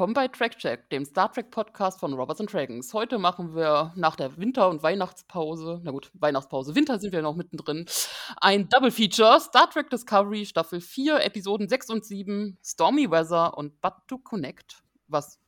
[0.00, 2.94] Willkommen bei Trackcheck, dem Star Trek Podcast von Robots and Dragons.
[2.94, 7.36] Heute machen wir nach der Winter- und Weihnachtspause, na gut, Weihnachtspause, Winter sind wir noch
[7.36, 7.84] mittendrin,
[8.40, 13.78] ein Double Feature: Star Trek Discovery Staffel 4, Episoden 6 und 7, Stormy Weather und
[13.82, 15.38] But to Connect, was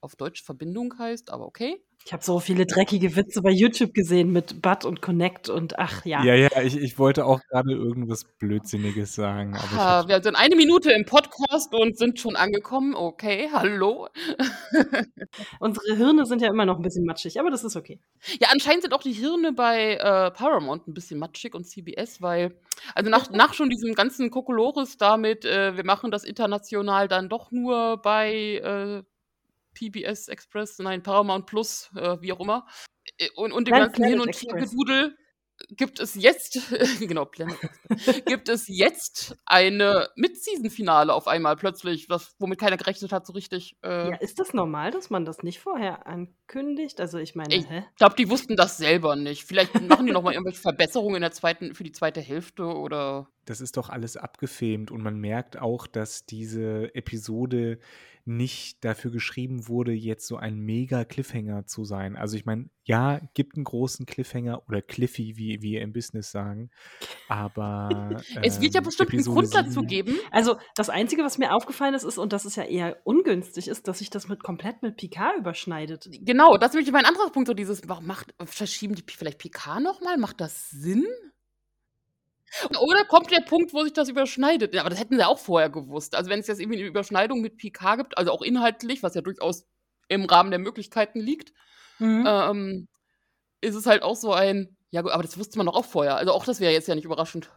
[0.00, 1.82] auf Deutsch Verbindung heißt, aber okay.
[2.04, 6.06] Ich habe so viele dreckige Witze bei YouTube gesehen mit Bud und Connect und ach
[6.06, 6.24] ja.
[6.24, 9.54] Ja, ja, ich, ich wollte auch gerade irgendwas Blödsinniges sagen.
[9.54, 12.94] Ah, hab, wir sind eine Minute im Podcast und sind schon angekommen.
[12.94, 14.08] Okay, hallo.
[15.60, 18.00] Unsere Hirne sind ja immer noch ein bisschen matschig, aber das ist okay.
[18.40, 22.58] Ja, anscheinend sind auch die Hirne bei äh, Paramount ein bisschen matschig und CBS, weil,
[22.94, 27.50] also nach, nach schon diesem ganzen Kokolores damit, äh, wir machen das international dann doch
[27.50, 29.02] nur bei äh,
[29.78, 32.66] PBS Express, nein, Paramount Plus, äh, wie auch immer,
[33.18, 34.34] äh, und, und dem Planet- ganzen Hin- und.
[34.34, 35.16] Hergedudel
[35.70, 36.60] gibt es jetzt,
[37.00, 37.56] genau, Planet
[38.26, 43.76] gibt es jetzt eine Mid-Season-Finale auf einmal plötzlich, was, womit keiner gerechnet hat so richtig.
[43.82, 47.00] Äh, Ja, ist das normal, dass man das nicht vorher ankündigt?
[47.00, 49.42] Also ich meine, Ich glaube, die wussten das selber nicht.
[49.46, 53.28] Vielleicht machen die noch mal irgendwelche Verbesserungen in der zweiten, für die zweite Hälfte oder.
[53.44, 57.80] das ist doch alles abgefilmt und man merkt auch, dass diese Episode
[58.28, 62.16] nicht dafür geschrieben wurde, jetzt so ein mega Cliffhanger zu sein.
[62.16, 66.70] Also ich meine, ja, gibt einen großen Cliffhanger oder Cliffy, wie wir im Business sagen,
[67.28, 70.16] aber es wird ja ähm, bestimmt einen Grund dazu geben.
[70.30, 73.88] Also das Einzige, was mir aufgefallen ist, ist, und das ist ja eher ungünstig, ist,
[73.88, 76.08] dass sich das mit komplett mit Picard überschneidet.
[76.22, 79.80] Genau, das ist nämlich mein anderer Punkt, so dieses, warum macht, verschieben die vielleicht PK
[79.80, 80.16] nochmal?
[80.18, 81.06] Macht das Sinn?
[82.80, 84.74] Oder kommt der Punkt, wo sich das überschneidet?
[84.74, 86.14] Ja, aber das hätten sie auch vorher gewusst.
[86.14, 89.20] Also wenn es jetzt irgendwie eine Überschneidung mit PK gibt, also auch inhaltlich, was ja
[89.20, 89.66] durchaus
[90.08, 91.52] im Rahmen der Möglichkeiten liegt,
[92.00, 92.24] Mhm.
[92.26, 92.88] ähm,
[93.60, 96.16] ist es halt auch so ein, ja gut, aber das wusste man doch auch vorher.
[96.16, 97.50] Also auch das wäre jetzt ja nicht überraschend.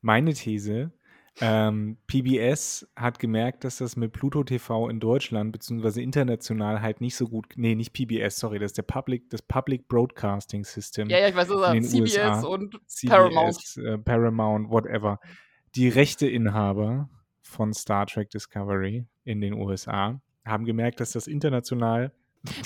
[0.00, 0.92] Meine These,
[1.40, 7.16] ähm, PBS hat gemerkt, dass das mit Pluto TV in Deutschland beziehungsweise international halt nicht
[7.16, 11.18] so gut, nee, nicht PBS, sorry, das ist der Public, das Public Broadcasting System Ja,
[11.18, 13.54] ja, ich weiß, das in ist den CBS USA, und Paramount.
[13.54, 15.20] CBS, äh, Paramount, whatever.
[15.74, 17.08] Die Rechteinhaber
[17.42, 22.12] von Star Trek Discovery in den USA haben gemerkt, dass das international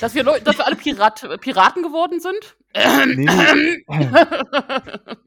[0.01, 2.57] Dass wir, Leu dass wir alle Pirat Piraten geworden sind?
[3.17, 3.85] Nee.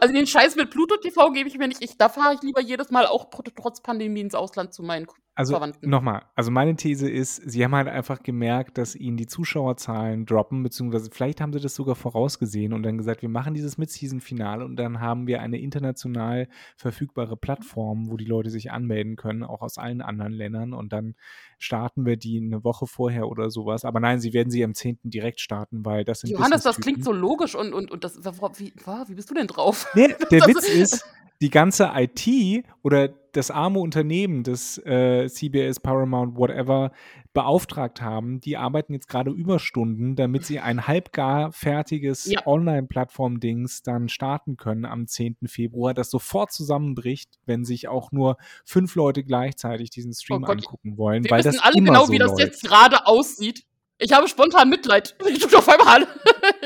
[0.00, 1.82] also den Scheiß mit Pluto TV gebe ich mir nicht.
[1.82, 5.06] Ich, da fahre ich lieber jedes Mal auch trotz Pandemie ins Ausland zu meinen
[5.38, 10.24] Also nochmal, also meine These ist, sie haben halt einfach gemerkt, dass ihnen die Zuschauerzahlen
[10.24, 14.64] droppen, beziehungsweise vielleicht haben sie das sogar vorausgesehen und dann gesagt, wir machen dieses Mid-Season-Finale
[14.64, 16.48] und dann haben wir eine international
[16.78, 21.16] verfügbare Plattform, wo die Leute sich anmelden können, auch aus allen anderen Ländern und dann
[21.58, 23.84] starten wir die eine Woche vorher oder sowas.
[23.84, 25.00] Aber nein, sie werden sie am 10.
[25.04, 28.72] direkt starten, weil das sind Johannes, das klingt so logisch und, und, und das, wie,
[28.74, 29.86] wie bist du denn drauf?
[29.94, 31.04] Nee, der Witz ist,
[31.40, 36.90] die ganze IT oder das arme Unternehmen, das äh, CBS, Paramount, whatever
[37.34, 42.46] beauftragt haben, die arbeiten jetzt gerade Überstunden, damit sie ein halbgar fertiges Ja.
[42.46, 45.36] Online-Plattform-Dings dann starten können am 10.
[45.46, 50.96] Februar, das sofort zusammenbricht, wenn sich auch nur fünf Leute gleichzeitig diesen Stream Oh angucken
[50.96, 52.40] wollen, Wir weil wissen das alle genau, so wie das läuft.
[52.40, 53.64] jetzt gerade aussieht.
[53.98, 55.16] Ich habe spontan Mitleid.
[55.26, 56.06] Ich tue auf einmal.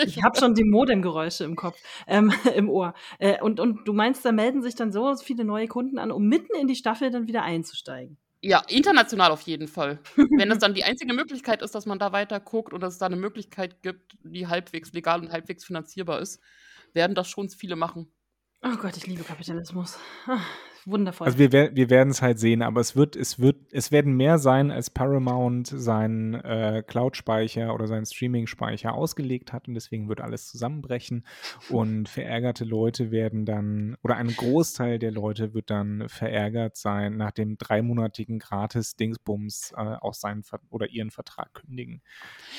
[0.04, 2.94] Ich habe schon die Modemgeräusche im Kopf, ähm, im Ohr.
[3.18, 6.26] Äh, und, und du meinst, da melden sich dann so viele neue Kunden an, um
[6.26, 8.18] mitten in die Staffel dann wieder einzusteigen.
[8.42, 10.00] Ja, international auf jeden Fall.
[10.16, 12.98] Wenn das dann die einzige Möglichkeit ist, dass man da weiter guckt und dass es
[12.98, 16.40] da eine Möglichkeit gibt, die halbwegs legal und halbwegs finanzierbar ist,
[16.94, 18.10] werden das schon viele machen.
[18.62, 19.98] Oh Gott, ich liebe Kapitalismus.
[20.86, 21.26] Wundervoll.
[21.26, 24.38] Also wir, wir werden es halt sehen, aber es wird, es wird, es werden mehr
[24.38, 30.48] sein, als Paramount seinen äh, Cloud-Speicher oder seinen Streaming-Speicher ausgelegt hat und deswegen wird alles
[30.48, 31.26] zusammenbrechen
[31.68, 37.32] und verärgerte Leute werden dann, oder ein Großteil der Leute wird dann verärgert sein, nach
[37.32, 42.02] dem dreimonatigen Gratis-Dingsbums äh, auch seinen Ver oder ihren Vertrag kündigen.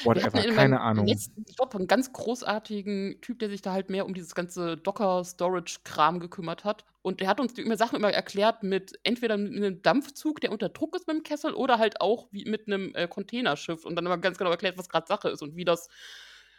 [0.03, 1.07] Whatever, in keine Ahnung.
[1.07, 6.19] letzten Job einen ganz großartigen Typ, der sich da halt mehr um dieses ganze Docker-Storage-Kram
[6.19, 6.85] gekümmert hat.
[7.01, 10.51] Und der hat uns die immer Sachen immer erklärt mit entweder mit einem Dampfzug, der
[10.51, 13.95] unter Druck ist mit dem Kessel, oder halt auch wie mit einem äh, Containerschiff und
[13.95, 15.89] dann immer ganz genau erklärt, was gerade Sache ist und wie das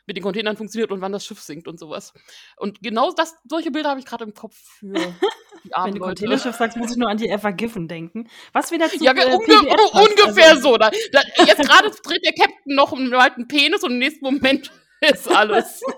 [0.07, 2.13] mit den Containern funktioniert und wann das Schiff sinkt und sowas.
[2.57, 4.93] Und genau das, solche Bilder habe ich gerade im Kopf für
[5.65, 6.07] die armen Wenn du.
[6.07, 8.29] Containerschiff sagst, muss ich nur an die Ever Given denken.
[8.53, 10.09] Was wieder zu Ja, äh, unge PBS passt.
[10.09, 10.77] ungefähr Also, so.
[10.77, 14.73] Da, da, jetzt gerade dreht der Captain noch einen alten Penis und im nächsten Moment
[15.13, 15.83] ist alles.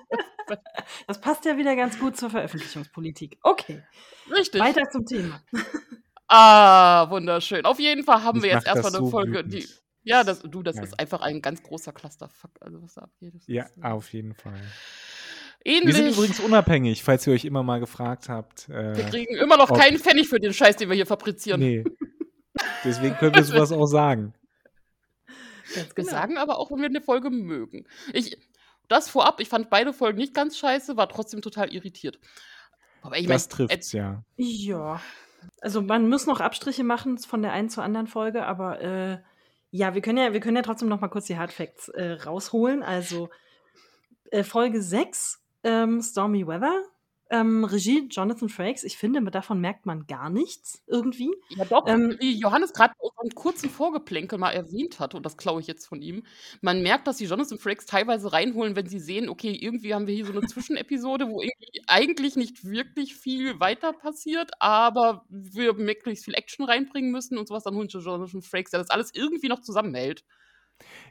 [1.07, 3.39] Das passt ja wieder ganz gut zur Veröffentlichungspolitik.
[3.43, 3.83] Okay,
[4.31, 4.61] Richtig.
[4.61, 5.43] weiter zum Thema.
[6.29, 7.65] Ah, wunderschön.
[7.67, 9.55] Auf jeden Fall haben Mich wir jetzt erstmal eine so Folge, wütend.
[9.55, 9.69] die.
[10.03, 10.83] Ja, das, du, das Ja.
[10.83, 13.35] ist einfach ein ganz großer Clusterfuck, also was da abgeht.
[13.47, 14.59] Ja, ist, auf jeden Fall.
[15.65, 15.87] Ähnlich.
[15.87, 18.69] Wir sind übrigens unabhängig, falls ihr euch immer mal gefragt habt.
[18.71, 21.61] Äh, wir kriegen immer noch keinen Pfennig für den Scheiß, den wir hier fabrizieren.
[21.61, 21.85] nee.
[22.85, 24.35] Deswegen können wir sowas auch sagen.
[25.75, 26.11] Wir genau.
[26.11, 27.87] sagen aber auch, wenn wir eine Folge mögen.
[28.13, 28.37] Ich,
[28.89, 32.19] das vorab, ich fand beide Folgen nicht ganz scheiße, war trotzdem total irritiert.
[33.03, 34.25] Aber ich das mein, trifft's, ja.
[34.37, 35.01] Ja.
[35.61, 39.19] Also man muss noch Abstriche machen von der einen zur anderen Folge, aber äh,
[39.71, 42.13] ja, wir können ja, wir können ja trotzdem noch mal kurz die Hard Facts äh,
[42.13, 42.83] rausholen.
[42.83, 43.29] Also
[44.31, 46.83] äh, Folge 6, ähm, Stormy Weather,
[47.35, 48.85] ähm, Regie Jonathan Frakes.
[48.85, 51.35] Ich finde, davon merkt man gar nichts irgendwie.
[51.49, 51.85] Ja, doch.
[51.89, 55.87] Ähm, wie Johannes gerade einen kurzen Vorgeplänkel mal erwähnt hatte, und das klaue ich jetzt
[55.87, 56.23] von ihm.
[56.61, 60.15] Man merkt, dass die Jonathan Frakes teilweise reinholen, wenn sie sehen, okay, irgendwie haben wir
[60.15, 61.43] hier so eine Zwischenepisode, wo
[61.89, 67.65] eigentlich nicht wirklich viel weiter passiert, aber wir möglichst viel Action reinbringen müssen und sowas.
[67.65, 70.25] Dann holen sie Jonathan Frakes, der das alles irgendwie noch zusammenhält.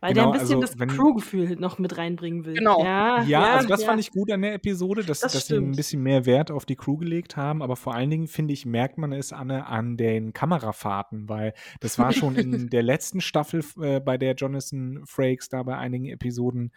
[0.02, 2.56] Weil genau, der ein bisschen also, das Crew-Gefühl noch mit reinbringen will.
[2.56, 2.84] Genau.
[2.84, 3.88] Ja, ja, ja also das ja.
[3.88, 6.66] fand ich gut an der Episode, dass, das dass sie ein bisschen mehr Wert auf
[6.66, 7.62] die Crew gelegt haben.
[7.62, 11.98] Aber vor allen Dingen, finde ich, merkt man es, Anne, an den Kamerafahrten, weil das
[12.00, 16.72] war schon in der letzten Staffel, äh, bei der Jonathan Frakes da bei einigen Episoden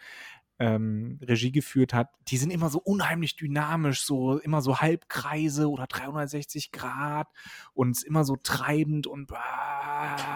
[0.59, 5.85] ähm, Regie geführt hat, die sind immer so unheimlich dynamisch, so immer so Halbkreise oder
[5.87, 7.27] 360 Grad
[7.73, 9.29] und immer so treibend und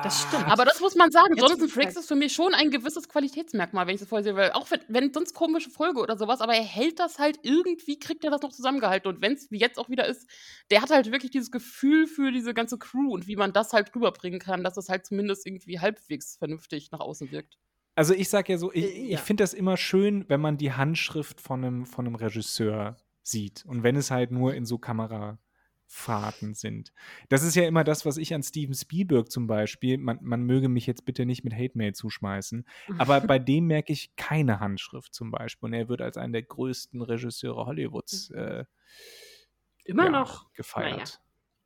[0.03, 0.47] das stimmt.
[0.47, 3.95] Aber das muss man sagen, Jonathan Frakes ist für mich schon ein gewisses Qualitätsmerkmal, wenn
[3.95, 6.63] ich das vorher sehe, weil auch wenn, wenn sonst komische Folge oder sowas, aber er
[6.63, 9.89] hält das halt irgendwie, kriegt er das noch zusammengehalten und wenn es wie jetzt auch
[9.89, 10.29] wieder ist,
[10.69, 13.93] der hat halt wirklich dieses Gefühl für diese ganze Crew und wie man das halt
[13.95, 17.57] rüberbringen kann, dass es halt zumindest irgendwie halbwegs vernünftig nach außen wirkt.
[17.95, 19.13] Also ich sage ja so, ich, äh, ja.
[19.15, 23.65] ich finde das immer schön, wenn man die Handschrift von einem, von einem Regisseur sieht.
[23.65, 26.93] Und wenn es halt nur in so Kamerafahrten sind.
[27.29, 30.69] Das ist ja immer das, was ich an Steven Spielberg zum Beispiel, man, man möge
[30.69, 32.65] mich jetzt bitte nicht mit Hate Mail zuschmeißen,
[32.97, 35.67] aber bei dem merke ich keine Handschrift zum Beispiel.
[35.67, 38.37] Und er wird als einer der größten Regisseure Hollywoods mhm.
[38.37, 38.65] äh,
[39.83, 41.21] immer ja, noch gefeiert.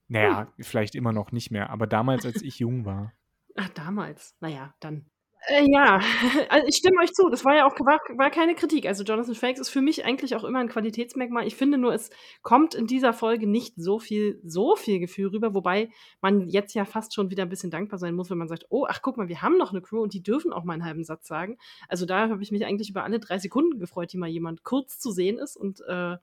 [0.08, 0.64] Naja, naja hm.
[0.64, 3.14] vielleicht immer noch nicht mehr, aber damals, als ich jung war.
[3.56, 4.36] Ach, damals.
[4.40, 5.10] Naja, dann
[5.48, 6.00] äh, ja,
[6.50, 7.30] also ich stimme euch zu.
[7.30, 8.86] Das war ja auch war, war keine Kritik.
[8.86, 11.48] Also Jonathan Frakes ist für mich eigentlich auch immer ein Qualitätsmerkmal.
[11.48, 12.10] Ich finde nur, es
[12.42, 15.90] kommt in dieser Folge nicht so viel, so viel Gefühl rüber, wobei
[16.22, 18.86] man jetzt ja fast schon wieder ein bisschen dankbar sein muss, wenn man sagt, oh,
[18.88, 21.04] ach guck mal, wir haben noch eine Crew und die dürfen auch mal einen halben
[21.04, 21.58] Satz sagen.
[21.88, 25.00] Also da habe ich mich eigentlich über alle drei Sekunden gefreut, die mal jemand kurz
[25.00, 26.18] zu sehen ist und äh,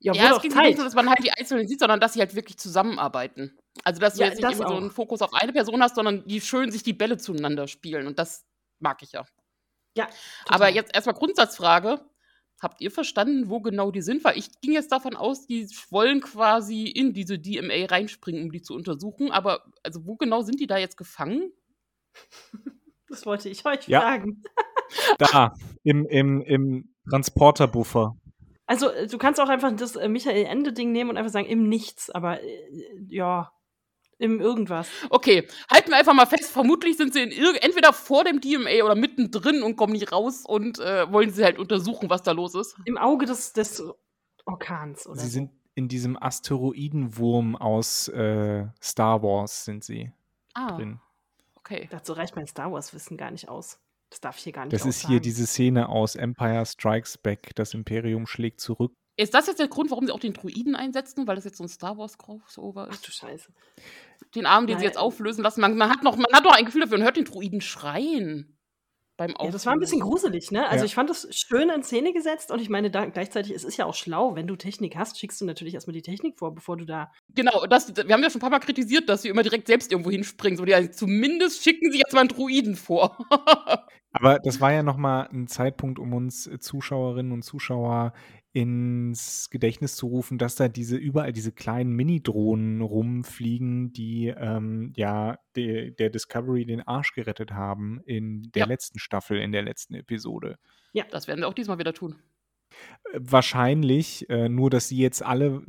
[0.00, 2.20] ja, ja es geht nicht so, dass man halt die Einzelnen sieht, sondern dass sie
[2.20, 3.58] halt wirklich zusammenarbeiten.
[3.84, 6.26] Also, dass du ja, jetzt nicht immer so einen Fokus auf eine Person hast, sondern
[6.26, 8.06] die schön sich die Bälle zueinander spielen.
[8.06, 8.44] Und das
[8.78, 9.24] mag ich ja.
[9.96, 10.06] Ja.
[10.06, 10.16] Total.
[10.48, 12.00] Aber jetzt erstmal Grundsatzfrage.
[12.60, 14.22] Habt ihr verstanden, wo genau die sind?
[14.22, 18.62] Weil ich ging jetzt davon aus, die wollen quasi in diese DMA reinspringen, um die
[18.62, 19.32] zu untersuchen.
[19.32, 21.52] Aber also wo genau sind die da jetzt gefangen?
[23.08, 24.00] Das wollte ich euch ja.
[24.00, 24.42] fragen.
[25.18, 28.16] Da, im, im, im Transporterbuffer.
[28.72, 31.68] Also, äh, du kannst auch einfach das äh, Michael Ende-Ding nehmen und einfach sagen, im
[31.68, 32.46] Nichts, aber äh,
[33.06, 33.52] ja,
[34.16, 34.88] im irgendwas.
[35.10, 38.94] Okay, halten wir einfach mal fest, vermutlich sind sie in entweder vor dem DMA oder
[38.94, 42.74] mittendrin und kommen nicht raus und äh, wollen sie halt untersuchen, was da los ist.
[42.86, 43.82] Im Auge des, des
[44.46, 45.20] Orkans, oder?
[45.20, 50.12] Sie sind in diesem Asteroidenwurm aus äh, Star Wars sind sie
[50.54, 50.98] ah, drin.
[51.56, 51.88] Okay.
[51.90, 53.81] Dazu reicht mein Star Wars-Wissen gar nicht aus.
[54.12, 57.54] Das darf ich hier gar nicht Das ist hier diese Szene aus Empire Strikes Back.
[57.54, 58.92] Das Imperium schlägt zurück.
[59.16, 61.26] Ist das jetzt der Grund, warum sie auch den Druiden einsetzen?
[61.26, 62.98] Weil das jetzt so ein Star Wars Crossover ist?
[63.00, 63.48] Ach du Scheiße.
[64.34, 64.80] Den Arm, den Nein.
[64.80, 65.62] sie jetzt auflösen lassen.
[65.62, 68.58] Man, man, hat noch, man hat noch ein Gefühl dafür und hört den Druiden schreien
[69.16, 70.66] beim Ja, das war ein bisschen gruselig, ne?
[70.66, 70.86] Also, ja.
[70.86, 73.86] ich fand das schön in Szene gesetzt und ich meine, da gleichzeitig, es ist ja
[73.86, 76.84] auch schlau, wenn du Technik hast, schickst du natürlich erstmal die Technik vor, bevor du
[76.84, 77.12] da.
[77.34, 79.92] Genau, das, wir haben ja schon ein paar Mal kritisiert, dass sie immer direkt selbst
[79.92, 80.56] irgendwo hinspringen.
[80.56, 83.18] So, die, zumindest schicken sie jetzt mal einen Druiden vor.
[84.12, 88.12] Aber das war ja nochmal ein Zeitpunkt, um uns Zuschauerinnen und Zuschauer
[88.52, 95.38] ins Gedächtnis zu rufen, dass da diese überall diese kleinen Mini-Drohnen rumfliegen, die ähm, ja
[95.56, 98.66] de, der Discovery den Arsch gerettet haben in der ja.
[98.66, 100.58] letzten Staffel, in der letzten Episode.
[100.92, 102.16] Ja, das werden wir auch diesmal wieder tun.
[103.12, 105.62] Äh, wahrscheinlich, äh, nur dass sie jetzt alle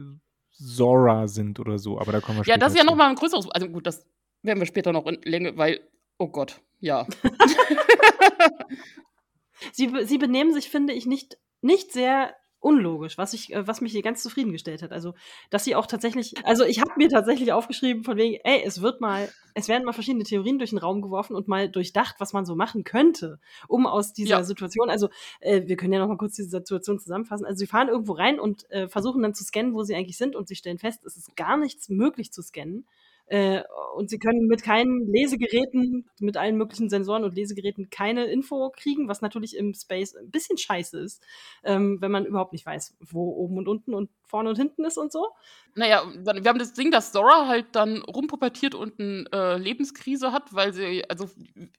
[0.51, 3.15] Zora sind oder so, aber da kommen wir später Ja, das ist ja nochmal ein
[3.15, 4.05] größeres, also gut, das
[4.41, 5.79] werden wir später noch in Länge, weil,
[6.17, 7.07] oh Gott, ja.
[9.71, 13.91] sie, sie benehmen sich, finde ich, nicht, nicht sehr unlogisch, was ich, äh, was mich
[13.91, 14.91] hier ganz zufriedengestellt hat.
[14.91, 15.13] Also,
[15.49, 19.01] dass sie auch tatsächlich, also ich habe mir tatsächlich aufgeschrieben von wegen, ey, es wird
[19.01, 22.45] mal, es werden mal verschiedene Theorien durch den Raum geworfen und mal durchdacht, was man
[22.45, 24.43] so machen könnte, um aus dieser ja.
[24.43, 25.09] Situation, also
[25.41, 27.45] äh, wir können ja noch mal kurz diese Situation zusammenfassen.
[27.45, 30.35] Also sie fahren irgendwo rein und äh, versuchen dann zu scannen, wo sie eigentlich sind
[30.35, 32.87] und sie stellen fest, es ist gar nichts möglich zu scannen
[33.27, 33.61] Äh,
[33.95, 39.07] und sie können mit keinen Lesegeräten, mit allen möglichen Sensoren und Lesegeräten keine Info kriegen,
[39.07, 41.23] was natürlich im Space ein bisschen scheiße ist,
[41.63, 44.97] ähm, wenn man überhaupt nicht weiß, wo oben und unten und vorne und hinten ist
[44.97, 45.29] und so.
[45.75, 50.53] Naja, wir haben das Ding, dass Zora halt dann rumpubertiert und eine äh, Lebenskrise hat,
[50.53, 51.29] weil sie also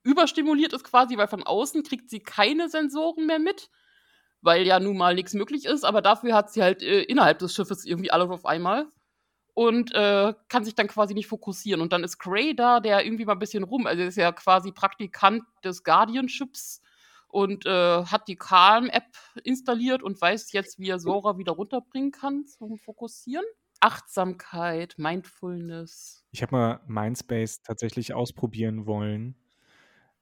[0.02, 3.70] überstimuliert ist quasi, weil von außen kriegt sie keine Sensoren mehr mit,
[4.40, 7.54] weil ja nun mal nichts möglich ist, aber dafür hat sie halt äh, innerhalb des
[7.54, 8.88] Schiffes irgendwie alles auf einmal
[9.54, 11.80] und äh, kann sich dann quasi nicht fokussieren.
[11.80, 14.32] Und dann ist Gray da, der irgendwie mal ein bisschen rum, also er ist ja
[14.32, 16.82] quasi Praktikant des Guardianships
[17.28, 22.46] und äh, hat die Calm-App installiert und weiß jetzt, wie er Sora wieder runterbringen kann
[22.46, 23.44] zum Fokussieren.
[23.80, 26.24] Achtsamkeit, Mindfulness.
[26.30, 29.36] Ich habe mal Mindspace tatsächlich ausprobieren wollen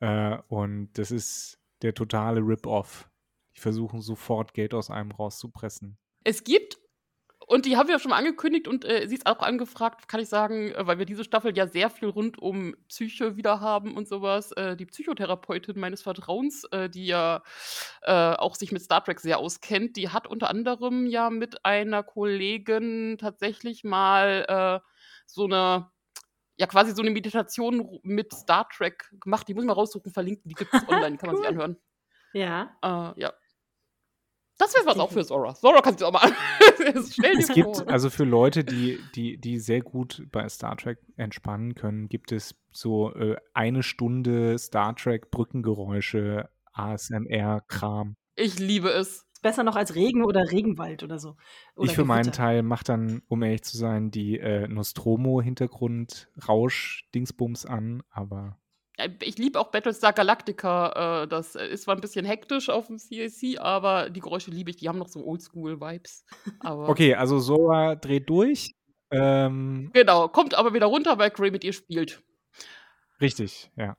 [0.00, 3.08] äh, und das ist der totale Rip-Off.
[3.56, 5.98] Die versuchen sofort Geld aus einem rauszupressen.
[6.24, 6.78] Es gibt
[7.52, 10.20] und die haben wir ja schon mal angekündigt und äh, sie ist auch angefragt, kann
[10.20, 13.94] ich sagen, äh, weil wir diese Staffel ja sehr viel rund um Psyche wieder haben
[13.94, 14.52] und sowas.
[14.52, 17.42] Äh, die Psychotherapeutin meines Vertrauens, äh, die ja
[18.02, 22.02] äh, auch sich mit Star Trek sehr auskennt, die hat unter anderem ja mit einer
[22.02, 24.46] Kollegin tatsächlich mal
[24.82, 24.88] äh,
[25.26, 25.90] so eine
[26.56, 29.46] ja quasi so eine Meditation mit Star Trek gemacht.
[29.46, 30.48] Die muss ich mal raussuchen, verlinken.
[30.48, 31.76] Die gibt es online, kann man sich anhören.
[32.32, 32.78] Ja.
[33.16, 33.32] ja.
[34.56, 35.54] Das wäre was auch für Zora.
[35.54, 36.61] Zora kannst du auch mal Schnell
[37.38, 37.88] Es gibt, vor.
[37.88, 42.54] also für Leute, die, die, die sehr gut bei Star Trek entspannen können, gibt es
[42.70, 48.16] so äh, eine Stunde Star Trek Brückengeräusche, ASMR-Kram.
[48.34, 49.26] Ich liebe es.
[49.42, 51.36] Besser noch als Regen oder Regenwald oder so.
[51.74, 58.04] Oder ich für meinen Teil mache dann, um ehrlich zu sein, die äh, Nostromo-Hintergrund-Rausch-Dingsbums an,
[58.08, 58.61] aber
[59.20, 61.22] ich liebe auch Battlestar Galactica.
[61.22, 64.76] Äh, das ist zwar ein bisschen hektisch auf dem CAC, aber die Geräusche liebe ich.
[64.76, 66.24] Die haben noch so Oldschool-Vibes.
[66.62, 68.74] Okay, also Sora dreht durch.
[69.10, 72.22] Ähm, genau, kommt aber wieder runter, weil Gray mit ihr spielt.
[73.20, 73.96] Richtig, ja.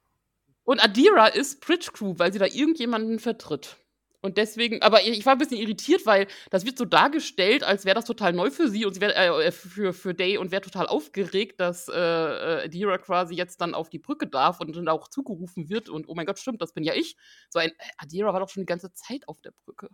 [0.64, 3.78] Und Adira ist Bridge Crew, weil sie da irgendjemanden vertritt.
[4.26, 7.96] Und deswegen, aber ich war ein bisschen irritiert, weil das wird so dargestellt, als wäre
[7.96, 10.88] das total neu für sie und sie wär, äh, für, für Day und wäre total
[10.88, 15.10] aufgeregt, dass äh, äh, Adira quasi jetzt dann auf die Brücke darf und dann auch
[15.10, 15.90] zugerufen wird.
[15.90, 17.18] Und oh mein Gott, stimmt, das bin ja ich.
[17.50, 19.90] So ein äh, Adira war doch schon die ganze Zeit auf der Brücke.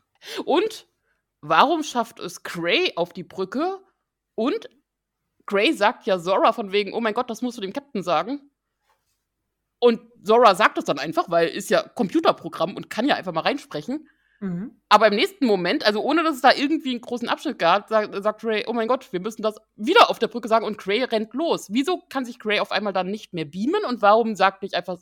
[0.45, 0.87] Und
[1.41, 3.79] warum schafft es Gray auf die Brücke?
[4.35, 4.69] Und
[5.47, 8.51] Gray sagt ja Zora von wegen, oh mein Gott, das musst du dem Captain sagen.
[9.79, 13.41] Und Zora sagt es dann einfach, weil ist ja Computerprogramm und kann ja einfach mal
[13.41, 14.07] reinsprechen.
[14.39, 14.71] Mhm.
[14.87, 18.23] Aber im nächsten Moment, also ohne dass es da irgendwie einen großen Abschnitt gab, sagt,
[18.23, 21.03] sagt Gray, oh mein Gott, wir müssen das wieder auf der Brücke sagen und Gray
[21.03, 21.67] rennt los.
[21.71, 24.97] Wieso kann sich Gray auf einmal dann nicht mehr beamen und warum sagt nicht einfach,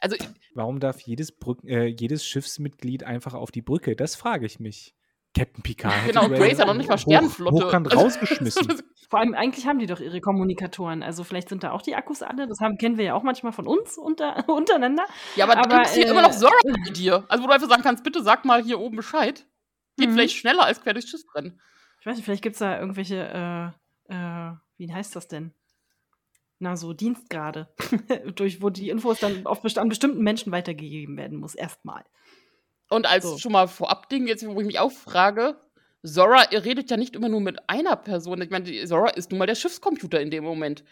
[0.00, 0.16] also
[0.54, 3.96] Warum darf jedes, Brück, äh, jedes Schiffsmitglied einfach auf die Brücke?
[3.96, 4.94] Das frage ich mich.
[5.36, 5.94] Captain Picard.
[6.06, 7.56] Genau, ist ja noch nicht mal Sternenflotte.
[7.56, 8.82] Hoch, hochkant rausgeschmissen.
[9.08, 11.02] Vor allem, eigentlich haben die doch ihre Kommunikatoren.
[11.02, 12.48] Also vielleicht sind da auch die Akkus alle.
[12.48, 15.04] Das haben, kennen wir ja auch manchmal von uns unter, untereinander.
[15.36, 17.24] Ja, aber, aber da gibt es hier äh, immer noch Zora bei dir.
[17.28, 19.46] Also wo du einfach sagen kannst, bitte sag mal hier oben Bescheid.
[19.98, 20.14] Geht mhm.
[20.14, 21.60] vielleicht schneller als quer durchs Schiff rennen.
[22.00, 23.74] Ich weiß nicht, vielleicht gibt es da irgendwelche,
[24.08, 25.52] äh, äh, wie heißt das denn?
[26.58, 27.68] Na, so Dienstgrade,
[28.34, 32.04] durch, wo die Infos dann auf an bestimmten Menschen weitergegeben werden muss, erstmal.
[32.88, 33.38] Und als so.
[33.38, 35.60] schon mal Vorab-Ding, jetzt, wo ich mich auch frage,
[36.04, 38.40] Zora redet ja nicht immer nur mit einer Person.
[38.42, 40.84] Ich meine, Zora ist nun mal der Schiffscomputer in dem Moment.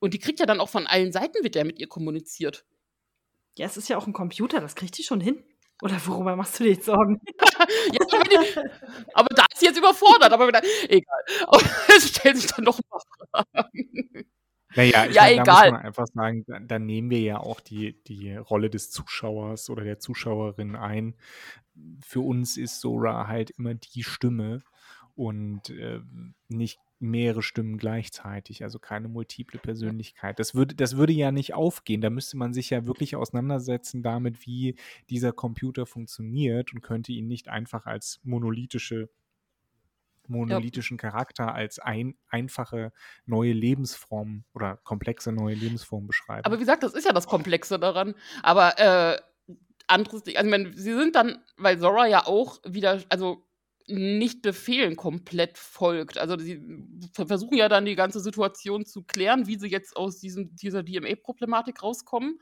[0.00, 2.64] Und die kriegt ja dann auch von allen Seiten, wird ja mit ihr kommuniziert.
[3.58, 5.44] Ja, es ist ja auch ein Computer, das kriegt die schon hin.
[5.82, 7.20] Oder worüber machst du dir jetzt Sorgen?
[7.28, 8.60] ja, die,
[9.14, 10.32] aber da ist sie jetzt überfordert.
[10.32, 11.24] Aber egal.
[11.48, 13.00] Aber es stellt sich dann noch mal
[13.52, 14.31] Fragen.
[14.74, 15.44] Naja, ich ja, meine, egal.
[15.44, 18.90] da muss man einfach sagen, da, da, nehmen wir ja auch die, die Rolle des
[18.90, 21.14] Zuschauers oder der Zuschauerin ein.
[22.04, 24.62] Für uns ist Sora halt immer die Stimme
[25.14, 26.00] und äh,
[26.48, 30.38] nicht mehrere Stimmen gleichzeitig, also keine multiple Persönlichkeit.
[30.38, 32.00] Das würde, das würde ja nicht aufgehen.
[32.00, 34.76] Da müsste man sich ja wirklich auseinandersetzen damit, wie
[35.10, 39.10] dieser Computer funktioniert und könnte ihn nicht einfach als monolithische
[40.28, 40.96] monolithischen.
[40.96, 42.92] Charakter als ein, einfache
[43.26, 46.44] neue Lebensform oder komplexe neue Lebensform beschreiben.
[46.44, 48.14] Aber wie gesagt, das ist ja das Komplexe daran.
[48.42, 49.20] Aber äh,
[49.86, 53.46] anderes, also ich meine, sie sind dann, weil Zora ja auch wieder, also
[53.88, 56.18] nicht Befehlen komplett folgt.
[56.18, 56.62] Also sie
[57.12, 61.82] versuchen ja dann die ganze Situation zu klären, wie sie jetzt aus diesem, dieser DMA-Problematik
[61.82, 62.38] rauskommen.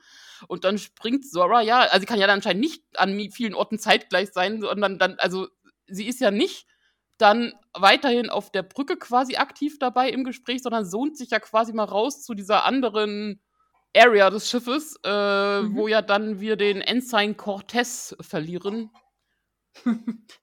[0.47, 3.79] Und dann springt Zora ja, also sie kann ja dann anscheinend nicht an vielen Orten
[3.79, 5.47] zeitgleich sein, sondern dann, also
[5.87, 6.67] sie ist ja nicht
[7.21, 11.73] dann weiterhin auf der Brücke quasi aktiv dabei im Gespräch, sondern sohnt sich ja quasi
[11.73, 13.41] mal raus zu dieser anderen
[13.95, 15.75] Area des Schiffes, äh, mhm.
[15.75, 18.89] wo ja dann wir den Ensign Cortez verlieren.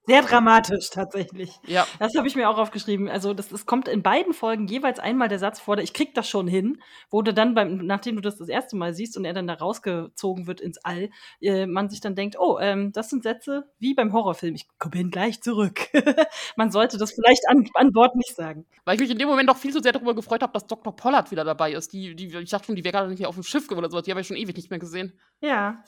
[0.07, 1.51] Sehr dramatisch tatsächlich.
[1.67, 1.87] Ja.
[1.99, 3.09] Das habe ich mir auch aufgeschrieben.
[3.09, 6.29] Also das, das kommt in beiden Folgen jeweils einmal der Satz vor, ich krieg das
[6.29, 9.35] schon hin, wo du dann beim, nachdem du das das erste Mal siehst und er
[9.35, 13.23] dann da rausgezogen wird ins All, äh, man sich dann denkt, oh, ähm, das sind
[13.23, 14.55] Sätze wie beim Horrorfilm.
[14.55, 15.81] Ich bin gleich zurück.
[16.57, 18.67] man sollte das vielleicht an, an Bord nicht sagen.
[18.85, 20.97] Weil ich mich in dem Moment doch viel zu sehr darüber gefreut habe, dass Dr.
[20.97, 21.93] Pollard wieder dabei ist.
[21.93, 24.05] Die, die, ich dachte schon, die wäre gerade nicht auf dem Schiff oder sowas.
[24.05, 25.13] Die habe ich schon ewig nicht mehr gesehen.
[25.41, 25.85] Ja,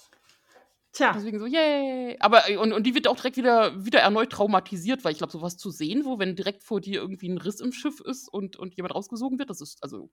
[0.92, 1.12] Tja.
[1.12, 2.16] Deswegen so, yay.
[2.20, 5.32] Aber, äh, und, und die wird auch direkt wieder, wieder erneut traumatisiert, weil ich glaube,
[5.32, 8.56] sowas zu sehen, wo, wenn direkt vor dir irgendwie ein Riss im Schiff ist und,
[8.56, 10.10] und jemand rausgesogen wird, das ist, also,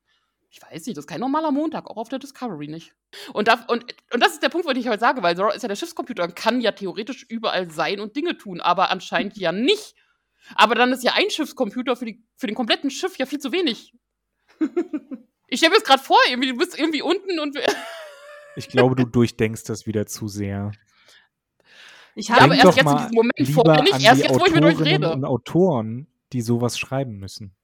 [0.50, 2.94] ich weiß nicht, das ist kein normaler Montag, auch auf der Discovery nicht.
[3.34, 5.64] Und, da, und, und das ist der Punkt, wo ich heute sage, weil Zora ist
[5.64, 9.52] ja der Schiffscomputer und kann ja theoretisch überall sein und Dinge tun, aber anscheinend ja
[9.52, 9.96] nicht.
[10.56, 13.52] Aber dann ist ja ein Schiffscomputer für, die, für den kompletten Schiff ja viel zu
[13.52, 13.94] wenig.
[15.48, 17.58] ich stelle mir das gerade vor, irgendwie, du bist irgendwie unten und.
[18.58, 20.72] Ich glaube, du durchdenkst das wieder zu sehr.
[22.16, 24.80] Ich habe erst jetzt in diesem Moment vorher nicht, erst jetzt, wo ich mit euch
[24.80, 25.14] rede.
[25.14, 27.56] Und Autoren, die sowas schreiben müssen.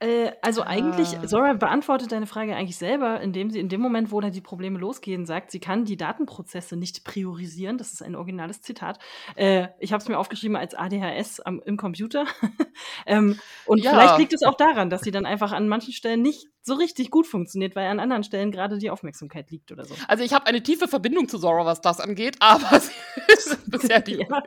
[0.00, 1.26] Äh, also eigentlich, Ah.
[1.26, 4.78] Zora beantwortet deine Frage eigentlich selber, indem sie in dem Moment, wo da die Probleme
[4.78, 7.78] losgehen, sagt, sie kann die Datenprozesse nicht priorisieren.
[7.78, 8.98] Das ist ein originales Zitat.
[9.34, 12.26] Äh, ich habe es mir aufgeschrieben als ADHS am, im Computer.
[13.06, 13.90] ähm, und Ja.
[13.90, 17.10] vielleicht liegt es auch daran, dass sie dann einfach an manchen Stellen nicht so richtig
[17.10, 19.94] gut funktioniert, weil an anderen Stellen gerade die Aufmerksamkeit liegt oder so.
[20.06, 22.92] Also ich habe eine tiefe Verbindung zu Zora, was das angeht, aber sie
[23.32, 24.18] ist bisher die.
[24.30, 24.42] Ja.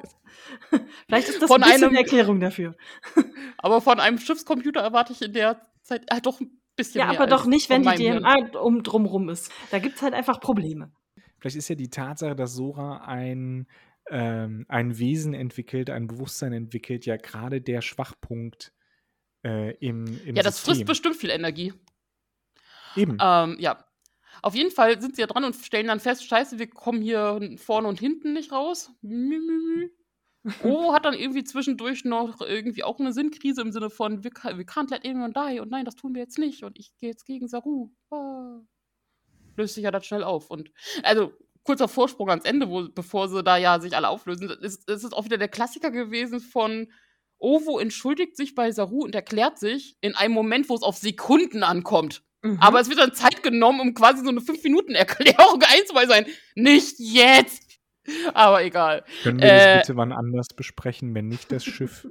[1.07, 2.75] Vielleicht ist das Von ein bisschen einem- Erklärung dafür.
[3.61, 7.19] Aber von einem Schiffscomputer erwarte ich in der Zeit ah, doch ein bisschen Ja, mehr.
[7.19, 8.23] aber doch nicht, wenn die meinem Hirn.
[8.53, 9.51] DMA um drumrum ist.
[9.71, 10.91] Da gibt es halt einfach Probleme.
[11.39, 13.67] Vielleicht ist ja die Tatsache, dass Sora ein,
[14.09, 18.73] ähm, ein Wesen entwickelt, ein Bewusstsein entwickelt, ja gerade der Schwachpunkt
[19.43, 20.85] äh, im, im Ja, das frisst System.
[20.87, 21.73] bestimmt viel Energie.
[22.95, 23.17] Eben.
[23.21, 23.83] Ähm, ja.
[24.43, 27.39] Auf jeden Fall sind sie ja dran und stellen dann fest, scheiße, wir kommen hier
[27.57, 28.91] vorne und hinten nicht raus.
[29.01, 29.89] Mü, mü, mü.
[30.63, 34.63] Oh, hat dann irgendwie zwischendurch noch irgendwie auch eine Sinnkrise im Sinne von, wir, we
[34.63, 37.25] can't let anyone die und nein, das tun wir jetzt nicht und ich gehe jetzt
[37.25, 37.91] gegen Saru.
[38.09, 38.59] Ah.
[39.57, 40.49] Löst sich ja dann schnell auf.
[40.49, 40.71] Und
[41.03, 45.03] also kurzer Vorsprung ans Ende, wo, bevor sie da ja sich alle auflösen, ist, ist
[45.03, 46.91] es auch wieder der Klassiker gewesen von
[47.41, 51.63] Ovo entschuldigt sich bei Saru und erklärt sich in einem Moment, wo es auf Sekunden
[51.63, 52.23] ankommt.
[52.43, 52.59] Mhm.
[52.59, 56.31] Aber es wird dann Zeit genommen, um quasi so eine 5-Minuten-Erklärung einzuweisen.
[56.55, 57.70] Nicht jetzt!
[58.33, 59.03] Aber egal.
[59.23, 62.07] Können wir äh, das bitte wann anders besprechen, wenn nicht das Schiff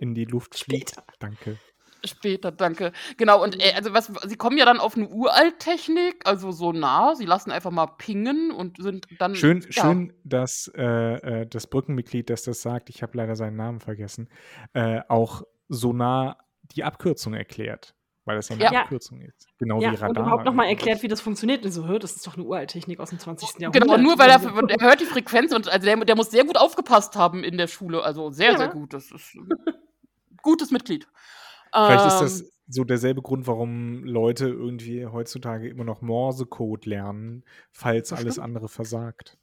[0.00, 0.90] in die Luft fliegt?
[0.90, 1.04] Später.
[1.18, 1.58] Danke.
[2.06, 2.92] Später, danke.
[3.16, 7.14] Genau, und äh, also was, sie kommen ja dann auf eine Uralttechnik, also so nah,
[7.14, 9.34] sie lassen einfach mal pingen und sind dann.
[9.34, 9.82] Schön, ja.
[9.82, 14.28] schön dass äh, äh, das Brückenmitglied, das das sagt, ich habe leider seinen Namen vergessen,
[14.74, 16.36] äh, auch so nah
[16.74, 17.94] die Abkürzung erklärt.
[18.26, 18.82] Weil das ja eine Ja.
[18.82, 19.46] Abkürzung ist.
[19.58, 20.08] Genau ja, wie Radar.
[20.10, 21.64] und überhaupt nochmal erklärt, wie das funktioniert.
[21.64, 23.60] Und so, hör, das ist doch eine Uralttechnik aus dem 20.
[23.60, 23.82] Jahrhundert.
[23.82, 26.44] Genau, nur weil er, Also, er hört die Frequenz und also der, der muss sehr
[26.44, 28.02] gut aufgepasst haben in der Schule.
[28.02, 28.58] Also sehr, Ja.
[28.58, 28.94] sehr gut.
[28.94, 29.48] Das ist ein
[30.42, 31.06] gutes Mitglied.
[31.72, 37.44] Vielleicht ist Ähm, das so derselbe Grund, warum Leute irgendwie heutzutage immer noch Morsecode lernen,
[37.72, 39.36] falls alles andere versagt.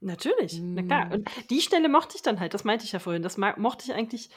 [0.00, 0.86] Natürlich, na Mm.
[0.86, 1.10] klar.
[1.12, 3.22] Und die Stelle mochte ich dann halt, das meinte ich ja vorhin.
[3.22, 4.30] Das mochte ich eigentlich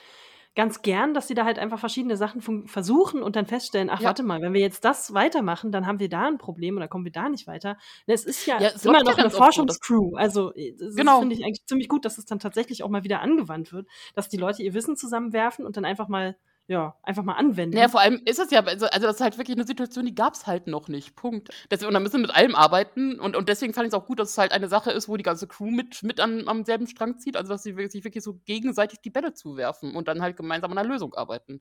[0.59, 4.07] ganz gern, dass sie da halt einfach verschiedene Sachen versuchen und dann feststellen, ach, Ja.
[4.07, 7.05] warte mal, wenn wir jetzt das weitermachen, dann haben wir da ein Problem dann kommen
[7.05, 7.77] wir da nicht weiter.
[8.07, 10.17] Und Es ist ja, Ja, es immer noch eine Forschungscrew.
[10.17, 11.19] Also, äh, das Genau.
[11.19, 14.27] finde ich eigentlich ziemlich gut, dass es dann tatsächlich auch mal wieder angewandt wird, dass
[14.27, 16.35] die Leute ihr Wissen zusammenwerfen und dann einfach mal,
[16.69, 17.75] ja, einfach mal anwenden.
[17.75, 20.13] Naja, vor allem ist es ja, also, also das ist halt wirklich eine Situation, die
[20.13, 21.15] gab es halt noch nicht.
[21.15, 21.49] Punkt.
[21.71, 23.19] Deswegen, und da müssen wir mit allem arbeiten.
[23.19, 25.17] Und, und deswegen fand ich es auch gut, dass es halt eine Sache ist, wo
[25.17, 27.35] die ganze Crew mit, mit an, am selben Strang zieht.
[27.35, 30.71] Also, dass sie wirklich- sich wirklich so gegenseitig die Bälle zuwerfen und dann halt gemeinsam
[30.71, 31.59] an einer Lösung arbeiten.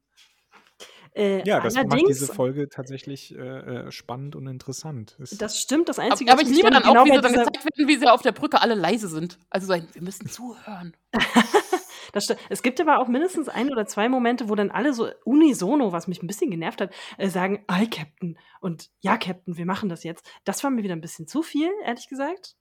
[1.14, 3.38] Äh, Ja, das macht diese Folge tatsächlich äh,
[3.86, 5.16] äh, spannend und interessant.
[5.20, 7.16] Es- das stimmt, das Aber, Einzige, aber was ich mich liebe dann auch, genau wie
[7.16, 9.38] sie dann gezeigt werden, wie sie auf der Brücke alle leise sind.
[9.48, 10.94] Also so ein, wir müssen zuhören.
[12.26, 12.36] Das.
[12.48, 16.08] Es gibt aber auch mindestens ein oder zwei Momente, wo dann alle so unisono, was
[16.08, 18.38] mich ein bisschen genervt hat, äh, sagen, Ei, Captain.
[18.60, 20.28] Und ja, Captain, wir machen das jetzt.
[20.44, 22.56] Das war mir wieder ein bisschen zu viel, ehrlich gesagt.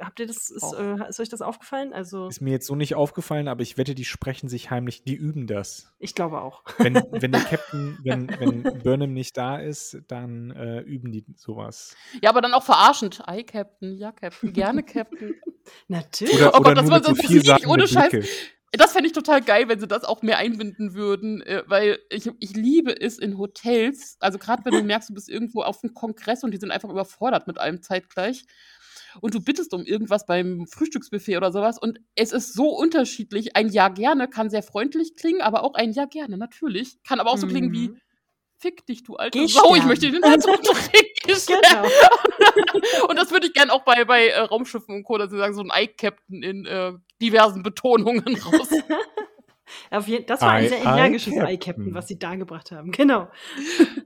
[0.00, 1.94] Habt ihr das, ist, äh, ist euch das aufgefallen?
[1.94, 5.14] Also, Ist mir jetzt so nicht aufgefallen, aber ich wette, die sprechen sich heimlich, die
[5.14, 5.90] üben das.
[5.98, 6.64] ich glaube auch.
[6.76, 11.96] Wenn, wenn der Captain, wenn, wenn Burnham nicht da ist, dann äh, üben die sowas.
[12.20, 13.22] Ja, aber dann auch verarschend.
[13.26, 15.34] Ei, Captain, ja, Captain, gerne, Captain.
[15.88, 16.34] Natürlich.
[16.34, 18.10] Oder, Oh Gott, oder das nur war so- ich vielsagenden ohne Scheiß.
[18.10, 18.28] Blicke.
[18.72, 22.30] Das fände ich total geil, wenn sie das auch mehr einbinden würden, äh, weil ich,
[22.40, 25.94] ich liebe es in Hotels, also gerade wenn du merkst, du bist irgendwo auf einem
[25.94, 28.44] Kongress und die sind einfach überfordert mit allem zeitgleich
[29.20, 33.56] und du bittest um irgendwas beim Frühstücksbuffet oder sowas und es ist so unterschiedlich.
[33.56, 37.02] Ein Ja gerne kann sehr freundlich klingen, aber auch ein Ja gerne, natürlich.
[37.04, 38.00] Kann aber auch so klingen wie Mhm.
[38.58, 39.88] Fick dich, du alte Geh Sau, ich sterben.
[39.88, 41.88] möchte den Herzogträger Genau.
[43.08, 45.54] Und das würde ich gern auch bei, bei äh, Raumschiffen und Co., dass sie sagen,
[45.54, 48.68] so ein Eye-Captain in äh, diversen Betonungen raus.
[49.90, 51.48] Auf jeden, das war ein Ei, sehr energisches Captain.
[51.48, 52.92] Eye-Captain, was sie da gebracht haben.
[52.92, 53.28] Genau.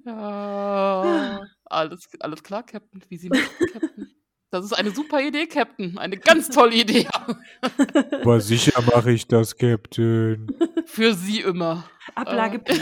[0.07, 3.03] ja, alles, alles klar, Captain.
[3.09, 4.11] Wie Sie möchten, Captain.
[4.53, 5.97] Das ist eine super Idee, Captain.
[5.97, 7.07] Eine ganz tolle Idee.
[8.13, 10.49] Aber sicher mache ich das, Captain.
[10.87, 11.89] Für Sie immer.
[12.17, 12.59] Ablage Äh.
[12.59, 12.75] P.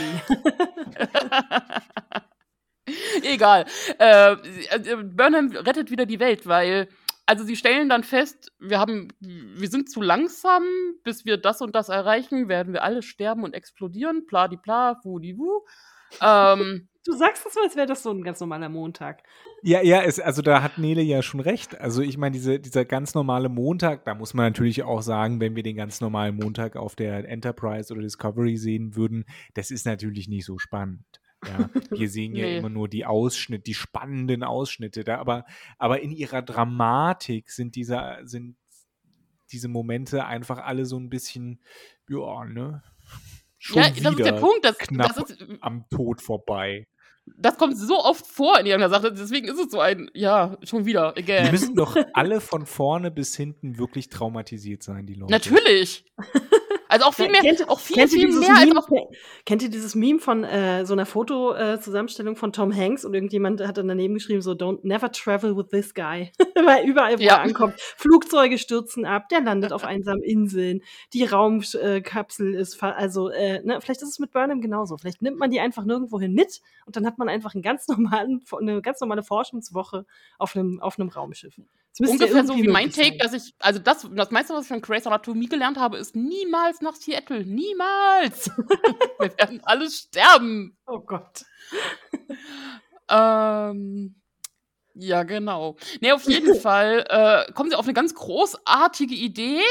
[3.21, 3.65] Egal.
[3.99, 6.89] Äh, äh, Burnham rettet wieder die Welt, weil,
[7.27, 10.63] also sie stellen dann fest, wir haben, wir sind zu langsam,
[11.03, 14.99] bis wir das und das erreichen, werden wir alle sterben und explodieren, bla di bla,
[15.03, 15.61] wu di wu.
[16.19, 19.23] Ähm, Du sagst das so, als wäre das so ein ganz normaler Montag.
[19.63, 21.79] Ja, ja, es, also da hat Nele ja schon recht.
[21.81, 25.55] Also ich meine, diese, dieser ganz normale Montag, da muss man natürlich auch sagen, wenn
[25.55, 30.27] wir den ganz normalen Montag auf der Enterprise oder Discovery sehen würden, das ist natürlich
[30.27, 31.03] nicht so spannend.
[31.43, 32.57] Ja, wir sehen ja Nee.
[32.59, 35.45] immer nur die Ausschnitte, die spannenden Ausschnitte da, aber,
[35.79, 38.55] aber in ihrer Dramatik sind diese, sind
[39.51, 41.59] diese Momente einfach alle so ein bisschen,
[42.07, 42.83] ja, ne?
[43.57, 44.63] Schon ja, das ist der Punkt.
[44.63, 46.87] Das, knapp das, ist, am Tod vorbei.
[47.37, 49.11] Das kommt so oft vor in irgendeiner Sache.
[49.13, 51.51] Deswegen ist es so ein, ja, schon wieder, Die again.
[51.51, 55.31] müssen doch alle von vorne bis hinten wirklich traumatisiert sein, die Leute.
[55.31, 56.05] Natürlich.
[56.89, 58.89] Also auch viel mehr, Kennt- auch viel, kennt, ihr viel dieses mehr als Meme, auch
[59.45, 63.77] kennt ihr dieses Meme von äh, so einer Fotozusammenstellung von Tom Hanks und irgendjemand hat
[63.77, 66.31] dann daneben geschrieben, so don't never travel with this guy.
[66.55, 67.35] Weil überall, wo Ja.
[67.37, 70.81] er ankommt, Flugzeuge stürzen ab, der landet auf einsamen Inseln,
[71.13, 74.97] die Raumkapsel ist, also, äh, ne, vielleicht ist es mit Burnham genauso.
[74.97, 78.41] Vielleicht nimmt man die einfach nirgendwohin mit und dann hat man einfach einen ganz normalen,
[78.59, 80.05] eine ganz normale Forschungswoche
[80.37, 81.55] auf einem, auf einem Raumschiff.
[81.99, 83.17] Ungefähr so wie mein Take, sein.
[83.17, 86.79] dass ich, also das, das meiste, was ich von Grey's Anatomie gelernt habe, ist niemals
[86.81, 87.43] nach Seattle.
[87.45, 88.49] Niemals!
[89.19, 90.77] Wir werden alle sterben.
[90.87, 91.43] Oh Gott.
[93.09, 94.15] Ähm,
[94.93, 95.75] ja, genau.
[96.01, 99.61] Nee, auf jeden Fall äh, kommen sie auf eine ganz großartige Idee.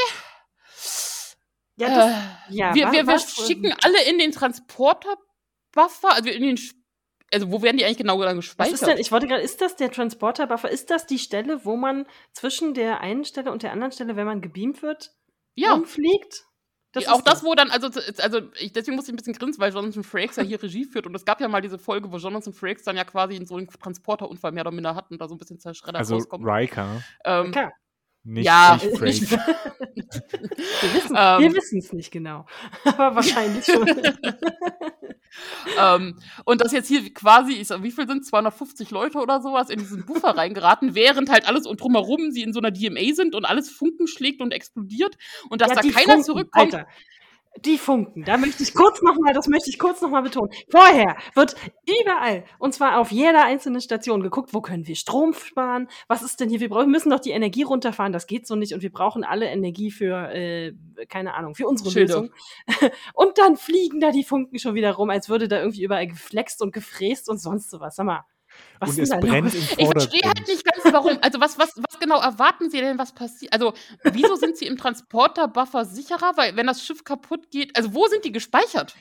[1.77, 6.43] Ja, das, äh, ja, wir, wa- wir, wir schicken alle in den Transporter-Buffer, also in
[6.43, 6.61] den,
[7.33, 8.75] also wo werden die eigentlich genau dann Was gespeichert?
[8.75, 10.71] ist denn, ich wollte gerade, ist das der Transporter-Buffer?
[10.71, 14.27] Ist das die Stelle, wo man zwischen der einen Stelle und der anderen Stelle, wenn
[14.27, 15.13] man gebeamt wird,
[15.55, 16.45] ja, rumfliegt?
[17.07, 17.89] auch ist das, wo dann, also,
[18.19, 21.07] also ich, deswegen muss ich ein bisschen grinsen, weil Jonathan Frakes ja hier Regie führt
[21.07, 23.57] und es gab ja mal diese Folge, wo Jonathan Frakes dann ja quasi in so
[23.57, 26.45] einen Transporterunfall mehr oder minder hat und da so ein bisschen zerschreddert Also rauskommt.
[26.47, 27.73] Riker, Ähm, Klar.
[28.29, 29.31] Nicht, Ja, nicht Frakes.
[29.31, 29.39] Wir
[30.95, 31.79] wissen Ähm.
[31.79, 32.47] es nicht genau.
[32.85, 33.89] Aber wahrscheinlich schon.
[35.79, 39.71] ähm, und dass jetzt hier quasi, ich sag, wie viel sind 250 Leute oder sowas
[39.71, 43.35] in diesen Buffer reingeraten, während halt alles und drumherum sie in so einer DMA sind
[43.35, 45.17] und alles Funken schlägt und explodiert
[45.49, 46.75] und dass Ja, da keiner Funken, zurückkommt.
[46.75, 46.89] Alter.
[47.65, 50.51] Die Funken, da möchte ich kurz nochmal, das möchte ich kurz nochmal betonen.
[50.71, 55.89] Vorher wird überall, und zwar auf jeder einzelnen Station geguckt, wo können wir Strom sparen,
[56.09, 58.75] was ist denn hier, wir brauchen, müssen doch die Energie runterfahren, das geht so nicht
[58.75, 60.75] und wir brauchen alle Energie für, äh,
[61.09, 62.23] keine Ahnung, für unsere Schilder.
[62.23, 62.31] Lösung.
[63.15, 66.63] Und dann fliegen da die Funken schon wieder rum, als würde da irgendwie überall geflext
[66.63, 67.97] und gefräst und sonst sowas.
[67.97, 68.25] Sag mal,
[68.81, 69.55] was Und es da brennt los?
[69.55, 71.19] im Ich verstehe halt nicht ganz, warum.
[71.21, 73.53] Also, was, was, was genau erwarten Sie denn, was passiert?
[73.53, 76.33] Also, wieso sind Sie im Transporter-Buffer sicherer?
[76.37, 78.95] Weil, wenn das Schiff kaputt geht, also, wo sind die gespeichert?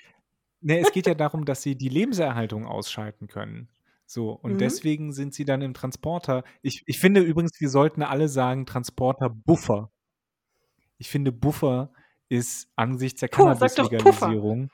[0.61, 3.69] Ne, es geht ja darum, dass sie die Lebenserhaltung ausschalten können.
[4.07, 4.57] So, und Mhm.
[4.57, 6.43] deswegen sind sie dann im Transporter.
[6.61, 9.91] Ich, ich finde übrigens, wir sollten alle sagen Transporter-Buffer.
[10.97, 11.91] Ich finde, Buffer
[12.29, 13.29] ist angesichts der.
[13.29, 14.69] Cannabis-Legalisierung.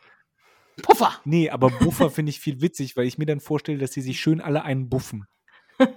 [0.82, 1.14] Puffer.
[1.26, 4.20] Nee, aber Buffer finde ich viel witzig, weil ich mir dann vorstelle, dass sie sich
[4.20, 5.26] schön alle einen buffen.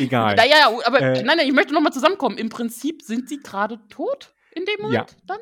[0.00, 0.34] Egal.
[0.36, 2.38] Naja, ja, aber Äh, nein, nein, ich möchte nochmal zusammenkommen.
[2.38, 4.86] Im Prinzip sind Sie gerade tot in dem Ja.
[4.86, 5.38] Moment dann?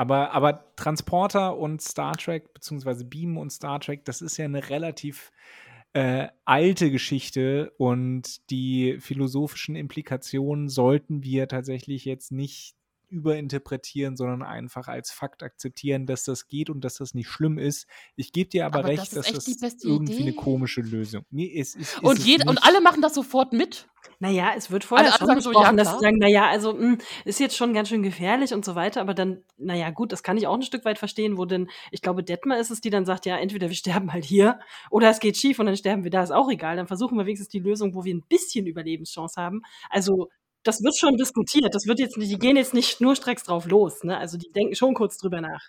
[0.00, 4.70] Aber, aber Transporter und Star Trek, beziehungsweise Beam und Star Trek, das ist ja eine
[4.70, 5.30] relativ
[5.92, 12.76] äh, alte Geschichte und die philosophischen Implikationen sollten wir tatsächlich jetzt nicht
[13.10, 17.86] überinterpretieren, sondern einfach als Fakt akzeptieren, dass das geht und dass das nicht schlimm ist.
[18.16, 20.22] Ich gebe dir aber, Aber recht, das ist dass das irgendwie Idee.
[20.22, 21.24] eine komische Lösung.
[21.30, 23.88] Nee, es ist, ist Und, es jed und alle machen das sofort mit.
[24.18, 26.74] Naja, es wird vorher Alle schon sagen so, besprochen, ja, dass sie sagen, naja, also
[26.74, 30.22] mh, ist jetzt schon ganz schön gefährlich und so weiter, aber dann, naja, gut, das
[30.22, 32.90] kann ich auch ein Stück weit verstehen, wo denn, ich glaube, Detmar ist es, die
[32.90, 34.58] dann sagt, ja, entweder wir sterben halt hier
[34.90, 36.76] oder es geht schief und dann sterben wir da, ist auch egal.
[36.76, 39.62] Dann versuchen wir wenigstens die Lösung, wo wir ein bisschen Überlebenschance haben.
[39.88, 40.28] Also,
[40.62, 41.74] das wird schon diskutiert.
[41.74, 44.18] Das wird jetzt nicht, die gehen jetzt nicht schnurstracks drauf los, ne?
[44.18, 45.62] Also, die denken schon kurz drüber nach.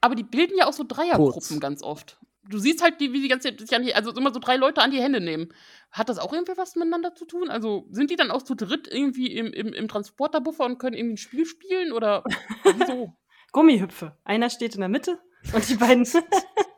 [0.00, 1.60] Aber die bilden ja auch so Dreiergruppen Kurz.
[1.60, 2.18] ganz oft.
[2.48, 4.56] Du siehst halt, die, wie die ganze Zeit sich an die, also immer so drei
[4.56, 5.52] Leute an die Hände nehmen.
[5.90, 7.50] Hat das auch irgendwie was miteinander zu tun?
[7.50, 11.14] Also sind die dann auch zu dritt irgendwie im, im, im Transporterbuffer und können irgendwie
[11.14, 12.24] ein Spiel spielen oder
[12.78, 13.12] wieso?
[13.52, 14.16] Gummihüpfe.
[14.24, 15.18] Einer steht in der Mitte
[15.52, 16.04] Und die beiden.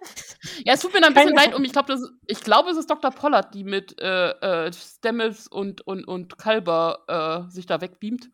[0.64, 1.64] ja, es tut mir dann ein bisschen leid um.
[1.64, 3.11] Ich glaube, ich glaube, es ist Dr.
[3.11, 8.30] Pollard, die mit äh, äh, Stamets und, und, und Kalber äh, sich da wegbeamt.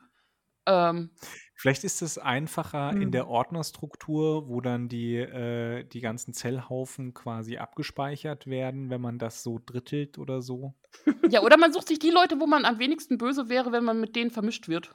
[0.66, 1.11] Ähm,
[1.55, 3.31] Vielleicht ist es einfacher in der hm.
[3.31, 9.59] Ordnerstruktur, wo dann die, äh, die ganzen Zellhaufen quasi abgespeichert werden, wenn man das so
[9.64, 10.75] drittelt oder so.
[11.31, 14.01] Ja, oder man sucht sich die Leute, wo man am wenigsten böse wäre, wenn man
[14.01, 14.94] mit denen vermischt wird.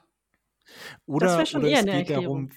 [1.06, 2.50] Oder, oder es geht darum,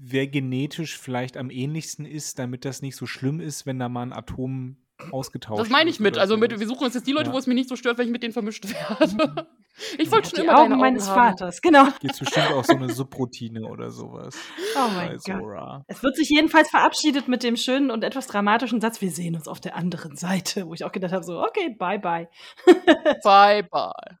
[0.00, 4.02] wer genetisch vielleicht am ähnlichsten ist, damit das nicht so schlimm ist, wenn da mal
[4.02, 4.76] ein Atom
[5.12, 6.18] ausgetauscht Das meine ich mit.
[6.18, 7.32] Also mit, wir suchen uns jetzt die Leute, ja.
[7.32, 9.48] wo es mir nicht so stört, wenn ich mit denen vermischt werde.
[9.96, 11.84] Ich wollte schon die immer Augen meines Augen Vaters, genau.
[12.00, 14.36] Gibt bestimmt auch so eine Subroutine oder sowas.
[14.74, 15.84] Oh mein Gott.
[15.86, 19.46] Es wird sich jedenfalls verabschiedet mit dem schönen und etwas dramatischen Satz, wir sehen uns
[19.46, 22.28] auf der anderen Seite, wo ich auch gedacht habe, so, okay, bye bye.
[23.22, 24.18] bye bye.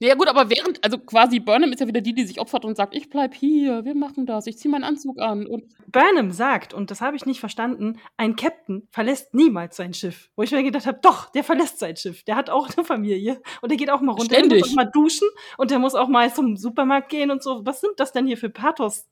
[0.00, 2.76] Ja, gut, aber während, also quasi Burnham ist ja wieder die, die sich opfert und
[2.76, 5.46] sagt, ich bleib hier, wir machen das, ich ziehe meinen Anzug an.
[5.46, 10.30] Und Burnham sagt, und das habe ich nicht verstanden, ein Captain verlässt niemals sein Schiff.
[10.36, 12.24] Wo ich mir gedacht habe, doch, der verlässt sein Schiff.
[12.24, 14.34] Der hat auch eine Familie und der geht auch mal runter.
[14.34, 14.50] Ständig.
[14.50, 15.28] Der muss auch mal duschen
[15.58, 17.64] und der muss auch mal zum Supermarkt gehen und so.
[17.64, 19.08] Was sind das denn hier für Pathos?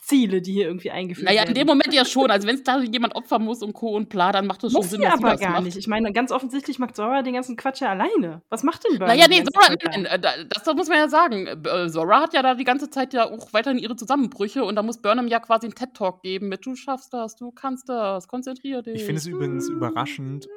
[0.00, 1.52] Äh, Ziele, die hier irgendwie eingeführt naja, werden.
[1.52, 2.30] Naja, in dem Moment ja schon.
[2.30, 3.94] Also wenn es da jemand opfern muss und Co.
[3.94, 5.64] und bla, dann macht das schon muss Sinn, dass aber das gar macht.
[5.64, 5.76] nicht.
[5.76, 8.42] Ich meine, ganz offensichtlich macht Zora den ganzen Quatsch ja alleine.
[8.48, 9.08] Was macht denn Burn?
[9.08, 11.46] Naja, nee, Zora, nein, äh, das, das muss man ja sagen.
[11.46, 14.82] Äh, Zora hat ja da die ganze Zeit ja auch weiterhin ihre Zusammenbrüche und da
[14.82, 18.82] muss Burnham ja quasi einen TED-Talk geben mit du schaffst das, du kannst das, konzentrier
[18.82, 18.96] dich.
[18.96, 20.48] Ich finde es übrigens überraschend,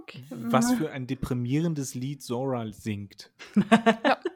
[0.00, 0.24] okay.
[0.30, 3.30] was für ein deprimierendes Lied Zora singt.
[4.04, 4.18] ja.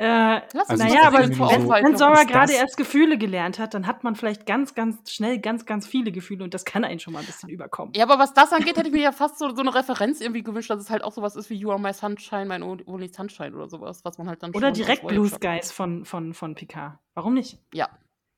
[0.00, 4.14] Äh, also naja, aber wenn, wenn Sora gerade erst Gefühle gelernt hat, dann hat man
[4.14, 7.26] vielleicht ganz, ganz schnell ganz, ganz viele Gefühle und das kann einen schon mal ein
[7.26, 7.92] bisschen überkommen.
[7.96, 10.44] Ja, aber was das angeht, hätte ich mir ja fast so, so eine Referenz irgendwie
[10.44, 13.56] gewünscht, dass es halt auch sowas ist wie You Are My Sunshine, My Only Sunshine
[13.56, 17.00] oder sowas, was man halt dann Oder direkt Blue Skies von, von, von Picard.
[17.14, 17.58] Warum nicht?
[17.74, 17.88] Ja.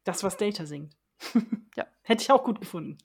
[0.04, 0.96] Das, was Data singt.
[1.76, 1.84] ja.
[2.02, 2.96] Hätte ich auch gut gefunden.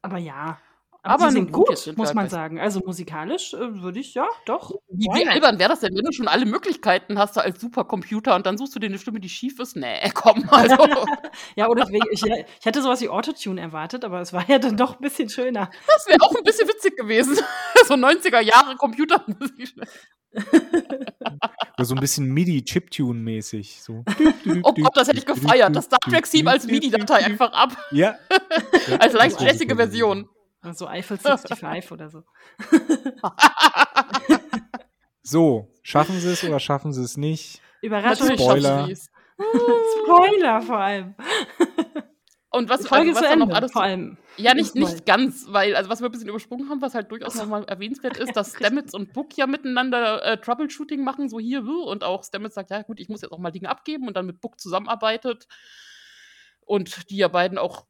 [0.00, 0.58] Aber ja,
[1.04, 2.58] aber, sie sind gut, muss halt man sagen.
[2.58, 4.70] Also musikalisch äh, würde ich, ja, doch.
[4.88, 8.46] Wie, wie albern wäre das denn, wenn du schon alle Möglichkeiten hast als Supercomputer und
[8.46, 9.76] dann suchst du dir eine Stimme, die schief ist?
[9.76, 10.76] Nee, komm, also.
[11.56, 14.78] ja, oder ich, ich, ich hätte sowas wie Autotune erwartet, aber es war ja dann
[14.78, 15.70] doch ein bisschen schöner.
[15.86, 17.36] Das wäre auch ein bisschen witzig gewesen.
[17.86, 19.74] so 90er Jahre Computermusik.
[21.82, 23.82] so ein bisschen MIDI-Chiptune-mäßig.
[23.82, 24.04] So.
[24.62, 25.76] Oh Gott, das hätte ich gefeiert.
[25.76, 27.76] Das Star Trek-Theme als MIDI-Datei einfach ab.
[27.90, 28.16] Ja.
[28.98, 30.30] als leicht jazzige Version.
[30.72, 32.22] So Eiffel 65 oder so.
[35.22, 37.60] so, schaffen sie es oder schaffen sie es nicht?
[37.82, 38.36] Überraschung.
[38.38, 38.88] Spoiler.
[40.04, 41.14] Spoiler vor allem.
[42.54, 44.16] Und was, Folge also, was zu Ende, noch alles vor allem.
[44.36, 47.34] Ja, nicht, nicht ganz, weil, also was wir ein bisschen übersprungen haben, was halt durchaus
[47.34, 52.04] nochmal erwähnenswert ist, dass Stamets und Book ja miteinander äh, Troubleshooting machen, so hier, und
[52.04, 54.40] auch Stamets sagt, ja gut, ich muss jetzt auch mal Dinge abgeben und dann mit
[54.40, 55.48] Book zusammenarbeitet.
[56.60, 57.86] Und die ja beiden auch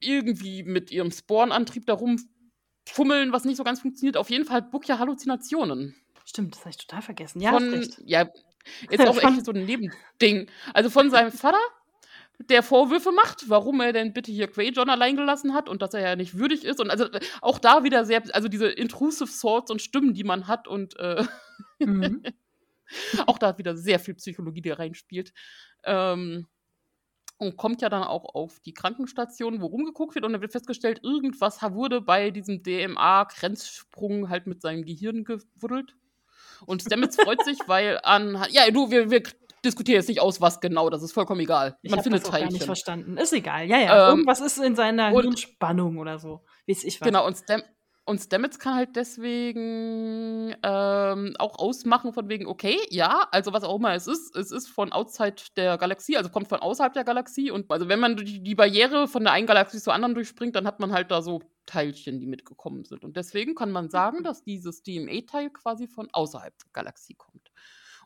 [0.00, 4.16] irgendwie mit ihrem Sporenantrieb da rumfummeln, was nicht so ganz funktioniert.
[4.16, 5.94] Auf jeden Fall hat Book ja Halluzinationen.
[6.24, 7.40] Stimmt, das habe ich total vergessen.
[7.40, 8.28] Ja, von, ja
[8.88, 10.48] ist auch echt so ein Nebending.
[10.74, 11.58] Also von seinem Vater,
[12.48, 15.94] der Vorwürfe macht, warum er denn bitte hier Quay John allein gelassen hat und dass
[15.94, 16.80] er ja nicht würdig ist.
[16.80, 17.06] Und also
[17.42, 21.24] auch da wieder sehr, also diese intrusive Thoughts und Stimmen, die man hat und äh,
[21.78, 22.22] mhm.
[23.26, 25.32] auch da wieder sehr viel Psychologie, die reinspielt.
[25.84, 26.46] Ähm,
[27.40, 31.00] und kommt ja dann auch auf die Krankenstation, wo rumgeguckt wird und dann wird festgestellt,
[31.02, 35.96] irgendwas wurde bei diesem DMA-Grenzsprung halt mit seinem Gehirn gewuddelt.
[36.66, 38.44] Und Stamets freut sich, weil an.
[38.50, 39.22] Ja, du, wir, wir
[39.64, 41.78] diskutieren jetzt nicht aus, was genau, das ist vollkommen egal.
[41.82, 42.50] Man ich findet das auch Teilchen.
[42.50, 43.16] gar nicht verstanden.
[43.16, 44.08] Ist egal, ja, ja.
[44.08, 47.06] Ähm, Irgendwas ist in seiner Hirnspannung oder so, wie es ich weiß.
[47.06, 47.62] Genau, und Stam
[48.10, 53.76] und Stamets kann halt deswegen ähm, auch ausmachen von wegen, okay, ja, also was auch
[53.76, 57.52] immer es ist, es ist von outside der Galaxie, also kommt von außerhalb der Galaxie.
[57.52, 60.66] Und also wenn man die, die Barriere von der einen Galaxie zur anderen durchspringt, dann
[60.66, 63.04] hat man halt da so Teilchen, die mitgekommen sind.
[63.04, 67.52] Und deswegen kann man sagen, dass dieses DMA-Teil quasi von außerhalb der Galaxie kommt.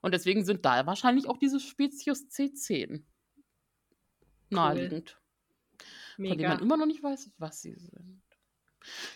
[0.03, 3.05] Und deswegen sind da wahrscheinlich auch diese Spezies C10
[4.51, 5.19] naheliegend.
[6.19, 6.29] Cool.
[6.29, 8.24] Von denen man immer noch nicht weiß, was sie sind.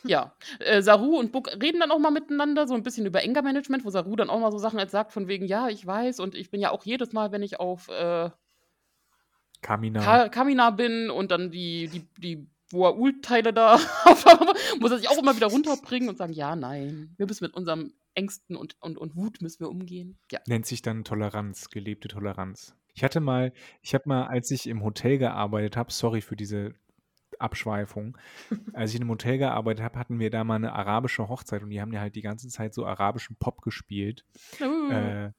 [0.04, 3.84] Ja, äh, Saru und Book reden dann auch mal miteinander, so ein bisschen über Anger-Management,
[3.84, 6.34] wo Saru dann auch mal so Sachen als sagt, von wegen, ja, ich weiß und
[6.34, 8.30] ich bin ja auch jedes Mal, wenn ich auf äh,
[9.60, 10.00] Kamina.
[10.00, 13.78] Ka Kamina bin und dann die, die, die Woa-Ult-Teile da
[14.80, 17.94] muss er sich auch immer wieder runterbringen und sagen, ja, nein, wir müssen mit unserem
[18.14, 20.18] Ängsten und, und, und Wut müssen wir umgehen.
[20.30, 20.40] Ja.
[20.46, 22.74] Nennt sich dann Toleranz, gelebte Toleranz.
[22.94, 26.74] Ich hatte mal, ich habe mal, als ich im Hotel gearbeitet habe, sorry für diese
[27.40, 28.16] Abschweifung.
[28.72, 31.70] Als ich in einem Hotel gearbeitet habe, hatten wir da mal eine arabische Hochzeit und
[31.70, 34.24] die haben ja halt die ganze Zeit so arabischen Pop gespielt.
[34.60, 34.90] Uh.
[34.90, 35.32] Äh,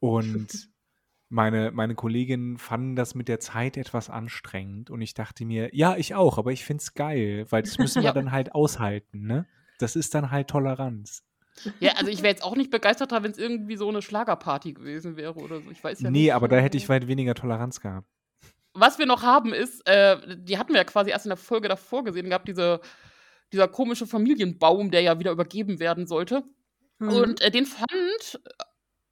[0.00, 0.68] und
[1.28, 5.96] meine, meine Kolleginnen fanden das mit der Zeit etwas anstrengend und ich dachte mir, ja,
[5.96, 9.46] ich auch, aber ich finde es geil, weil das müssen wir dann halt aushalten, ne?
[9.80, 11.24] Das ist dann halt Toleranz.
[11.80, 15.16] Ja, also ich wäre jetzt auch nicht begeisterter, wenn es irgendwie so eine Schlagerparty gewesen
[15.16, 15.70] wäre oder so.
[15.70, 16.34] Ich weiß ja nee, nicht.
[16.34, 18.08] aber da hätte ich weit weniger Toleranz gehabt.
[18.74, 21.68] Was wir noch haben ist, äh, die hatten wir ja quasi erst in der Folge
[21.68, 22.80] davor gesehen gehabt, diese,
[23.52, 26.42] dieser komische Familienbaum, der ja wieder übergeben werden sollte.
[26.98, 27.08] Mhm.
[27.08, 28.40] Und äh, den fand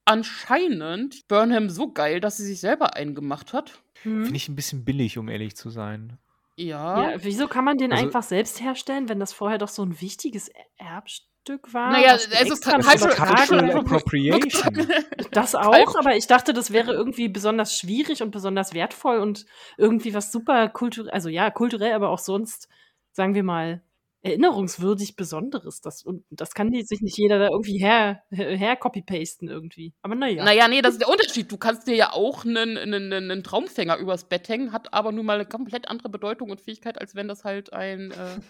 [0.05, 3.83] anscheinend Burnham so geil, dass sie sich selber eingemacht hat.
[4.05, 4.25] Mhm.
[4.25, 6.19] Finde ich ein bisschen billig, um ehrlich zu sein.
[6.57, 7.13] Ja.
[7.13, 10.01] Ja, wieso kann man den Also- einfach selbst herstellen, wenn das vorher doch so ein
[10.01, 11.32] wichtiges Erbstück
[11.73, 11.93] war?
[11.93, 13.71] Naja, es ist extra noch cultural- cultural?
[13.79, 14.89] Appropriation.
[15.33, 19.47] Das auch, aber ich dachte, das wäre irgendwie besonders schwierig und besonders wertvoll und
[19.79, 22.69] irgendwie was super kulturell, also ja, kulturell, aber auch sonst,
[23.13, 23.83] sagen wir mal,
[24.23, 25.81] erinnerungswürdig Besonderes.
[25.81, 29.95] Das, und das kann die, sich nicht jeder da irgendwie her, her copy-pasten irgendwie.
[30.03, 30.45] Aber naja.
[30.45, 31.51] Naja, nee, das ist der Unterschied.
[31.51, 35.27] Du kannst dir ja auch einen, einen, einen Traumfänger übers Bett hängen, hat aber nun
[35.27, 38.41] mal eine komplett andere Bedeutung und Fähigkeit, als wenn das halt ein, äh,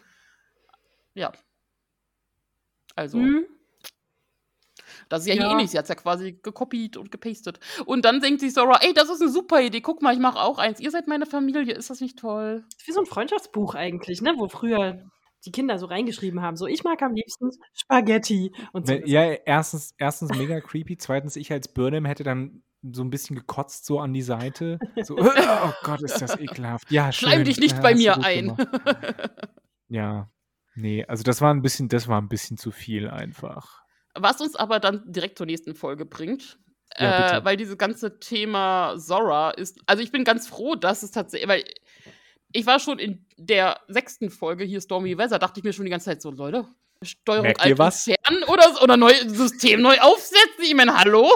[1.15, 1.33] ja.
[2.97, 3.47] Also, Hm?
[5.09, 5.53] das ist ja, hier Ja.
[5.53, 5.71] ähnlich.
[5.71, 7.61] Sie hat es ja quasi gekopiert und gepastet.
[7.87, 9.81] Und dann denkt sich Sora, ey, das ist eine super Idee.
[9.81, 10.81] Guck mal, ich mache auch eins.
[10.81, 11.75] Ihr seid meine Familie.
[11.75, 12.65] Ist das nicht toll?
[12.77, 14.35] Ist wie so ein Freundschaftsbuch eigentlich, ne?
[14.37, 15.03] Wo früher
[15.45, 18.93] die Kinder so reingeschrieben haben, so ich mag am liebsten Spaghetti und so.
[18.93, 20.97] Ja, erstens, erstens mega creepy.
[20.97, 24.79] Zweitens, ich als Burnham hätte dann so ein bisschen gekotzt so an die Seite.
[25.03, 26.91] So, oh Gott, ist das ekelhaft.
[26.91, 27.29] Ja, schön.
[27.29, 28.57] Schleim dich nicht ja, bei mir ein.
[29.89, 30.31] Ja,
[30.75, 33.83] nee, also das war ein bisschen, das war ein bisschen zu viel einfach.
[34.15, 36.59] Was uns aber dann direkt zur nächsten Folge bringt.
[36.99, 39.81] Ja, äh, weil dieses ganze Thema Zora ist.
[39.87, 41.49] Also ich bin ganz froh, dass es tatsächlich.
[41.49, 41.65] Weil
[42.53, 45.91] ich war schon in der sechsten Folge hier Stormy Weather, dachte ich mir schon die
[45.91, 46.67] ganze Zeit so, Leute,
[47.03, 48.07] Steuerung Merkt ihr alt was?
[48.07, 50.65] entfernen oder, oder neu, System neu aufsetzen.
[50.65, 51.31] Ich meine, hallo?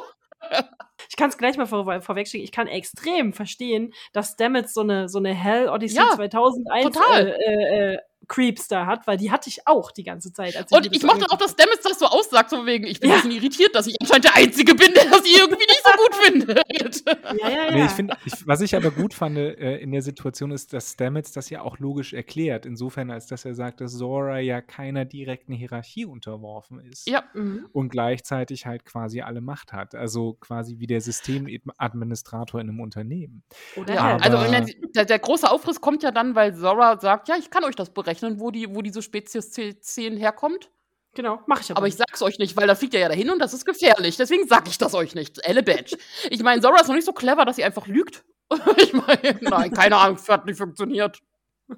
[1.08, 2.44] Ich kann es gleich mal vor, vorwegschicken.
[2.44, 7.28] Ich kann extrem verstehen, dass Stamets so eine, so eine Hell Odyssey Ja, 2001 total.
[7.28, 10.56] Äh, äh, äh, Creeps da hat, weil die hatte ich auch die ganze Zeit.
[10.56, 13.10] Als mir Und ich mochte auch, dass Stamets das so aussagt, so wegen, ich bin
[13.10, 13.16] Ja.
[13.16, 16.14] ein bisschen irritiert, dass ich anscheinend der Einzige bin, der das irgendwie nicht so gut
[16.24, 17.04] findet.
[17.40, 17.70] Ja, ja, ja.
[17.70, 20.94] Nee, ich find, ich, was ich aber gut fand äh, in der Situation ist, dass
[20.94, 25.04] Stamets das ja auch logisch erklärt, insofern als dass er sagt, dass Zora ja keiner
[25.04, 27.08] direkten Hierarchie unterworfen ist.
[27.08, 27.22] ja.
[27.34, 27.68] Mhm.
[27.72, 29.94] Und gleichzeitig halt quasi alle Macht hat.
[29.94, 33.42] Also quasi wie der Systemadministrator in einem Unternehmen.
[33.76, 34.18] Oder Hell.
[34.20, 37.36] also Aber- ich meine, der, der große Aufriss kommt ja dann, weil Zora sagt, ja,
[37.38, 40.70] ich kann euch das berechnen, wo, die, wo diese Spezies 10 herkommt.
[41.14, 41.78] Genau, mache ich aber.
[41.78, 44.16] Aber ich sag's euch nicht, weil da fliegt er ja dahin und das ist gefährlich.
[44.16, 45.38] Deswegen sag ich das euch nicht.
[45.44, 45.96] Elle Badge.
[46.30, 48.24] Ich meine, Zora ist noch nicht so clever, dass sie einfach lügt.
[48.76, 51.20] ich meine, nein, keine Ahnung, hat nicht funktioniert.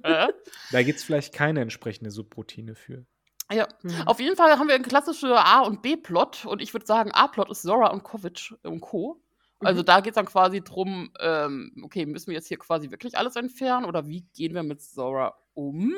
[0.03, 0.29] Äh?
[0.71, 3.07] Da gibt es vielleicht keine entsprechende Subroutine für.
[3.51, 3.69] Ja.
[3.83, 4.03] Mhm.
[4.07, 7.51] Auf jeden Fall haben wir einen klassischen A- und B-Plot und ich würde sagen, A-Plot
[7.51, 9.23] ist Zora und Kovic und Co.
[9.61, 9.87] Also Mhm.
[9.87, 13.37] da geht es dann quasi drum, ähm, okay, müssen wir jetzt hier quasi wirklich alles
[13.37, 15.93] entfernen oder wie gehen wir mit Zora um?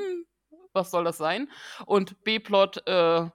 [0.73, 1.49] Was soll das sein?
[1.87, 3.29] Und B-Plot, äh,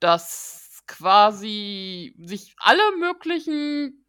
[0.00, 4.04] dass quasi sich alle möglichen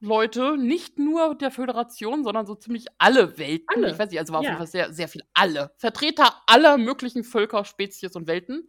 [0.00, 3.92] Leute, nicht nur der Föderation, sondern so ziemlich alle Welten, Alle.
[3.92, 7.22] ich weiß nicht, also war auf jeden Fall sehr, sehr viel alle, Vertreter aller möglichen
[7.22, 8.68] Völker, Spezies und Welten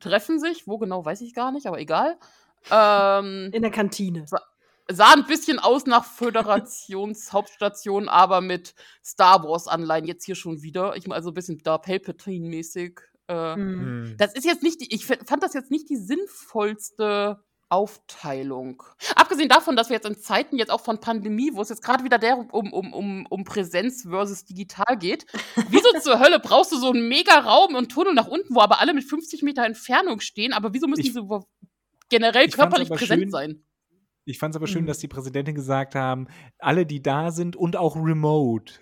[0.00, 2.18] treffen sich, wo genau weiß ich gar nicht, aber egal.
[2.70, 4.24] Ähm, In der Kantine.
[4.94, 8.74] Sah ein bisschen aus nach Föderationshauptstation, aber mit
[9.04, 10.96] Star Wars-Anleihen jetzt hier schon wieder.
[10.96, 13.00] Ich meine, also ein bisschen da Palpatine-mäßig.
[13.28, 13.80] Äh, Mhm.
[13.80, 14.14] Hm.
[14.18, 18.82] Das ist jetzt nicht, die, ich fand das jetzt nicht die sinnvollste Aufteilung.
[19.16, 22.04] Abgesehen davon, dass wir jetzt in Zeiten jetzt auch von Pandemie, wo es jetzt gerade
[22.04, 25.24] wieder der um, um, um, um Präsenz versus digital geht,
[25.70, 28.80] wieso zur Hölle brauchst du so einen mega Raum und Tunnel nach unten, wo aber
[28.80, 31.46] alle mit 50 Meter Entfernung stehen, aber wieso müssen Ich- wo-
[32.10, 33.64] generell körperlich präsent schön- sein?
[34.24, 34.86] Ich fand es aber schön, Mhm.
[34.86, 38.74] dass die Präsidentin gesagt haben, alle, die da sind und auch remote.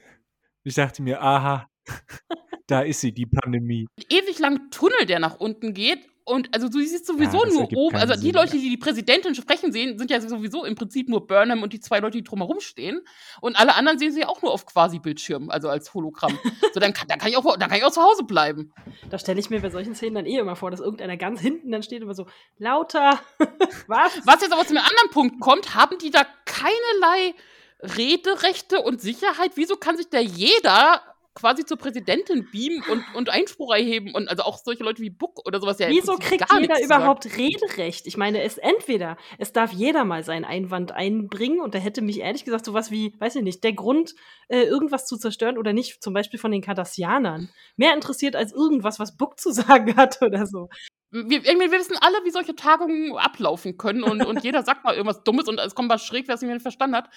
[0.65, 1.67] Ich dachte mir, aha,
[2.67, 3.87] da ist sie, die Pandemie.
[4.11, 6.10] ewig langen Tunnel, der nach unten geht.
[6.25, 7.97] Und also du siehst sowieso Ja, nur oben.
[7.97, 8.63] Also die Sinn, Leute, ja.
[8.63, 12.01] die die Präsidentin sprechen sehen, sind ja sowieso im Prinzip nur Burnham und die zwei
[12.01, 13.01] Leute, die drumherum stehen.
[13.41, 16.39] Und alle anderen sehen sie auch nur auf Quasi-Bildschirm, also als Hologramm.
[16.75, 18.73] so, dann kann, dann, kann ich auch, dann kann ich auch zu Hause bleiben.
[19.09, 21.71] Da stelle ich mir bei solchen Szenen dann eh immer vor, dass irgendeiner ganz hinten
[21.71, 22.27] dann steht und immer so,
[22.59, 23.19] lauter,
[23.87, 24.21] was?
[24.25, 27.35] Was jetzt aber zu einem anderen Punkt kommt, haben die da keinerlei
[27.81, 29.53] Rederechte und Sicherheit?
[29.55, 31.03] Wieso kann sich da jeder
[31.35, 34.15] quasi zur Präsidentin beamen und, und Einspruch erheben?
[34.15, 36.85] Und also auch solche Leute wie Buck oder sowas ja Wieso kriegt jeder sagen.
[36.85, 38.07] überhaupt Rederecht?
[38.07, 42.21] Ich meine, es entweder, es darf jeder mal seinen Einwand einbringen und da hätte mich
[42.21, 44.15] ehrlich gesagt sowas wie, weiß ich nicht, der Grund,
[44.49, 48.99] äh, irgendwas zu zerstören oder nicht, zum Beispiel von den Cardassianern, mehr interessiert als irgendwas,
[48.99, 50.69] was Buck zu sagen hat oder so.
[51.11, 55.25] Wir, wir wissen alle, wie solche Tagungen ablaufen können und, und jeder sagt mal irgendwas
[55.25, 57.11] Dummes und es kommt was schräg, was nicht verstanden hat.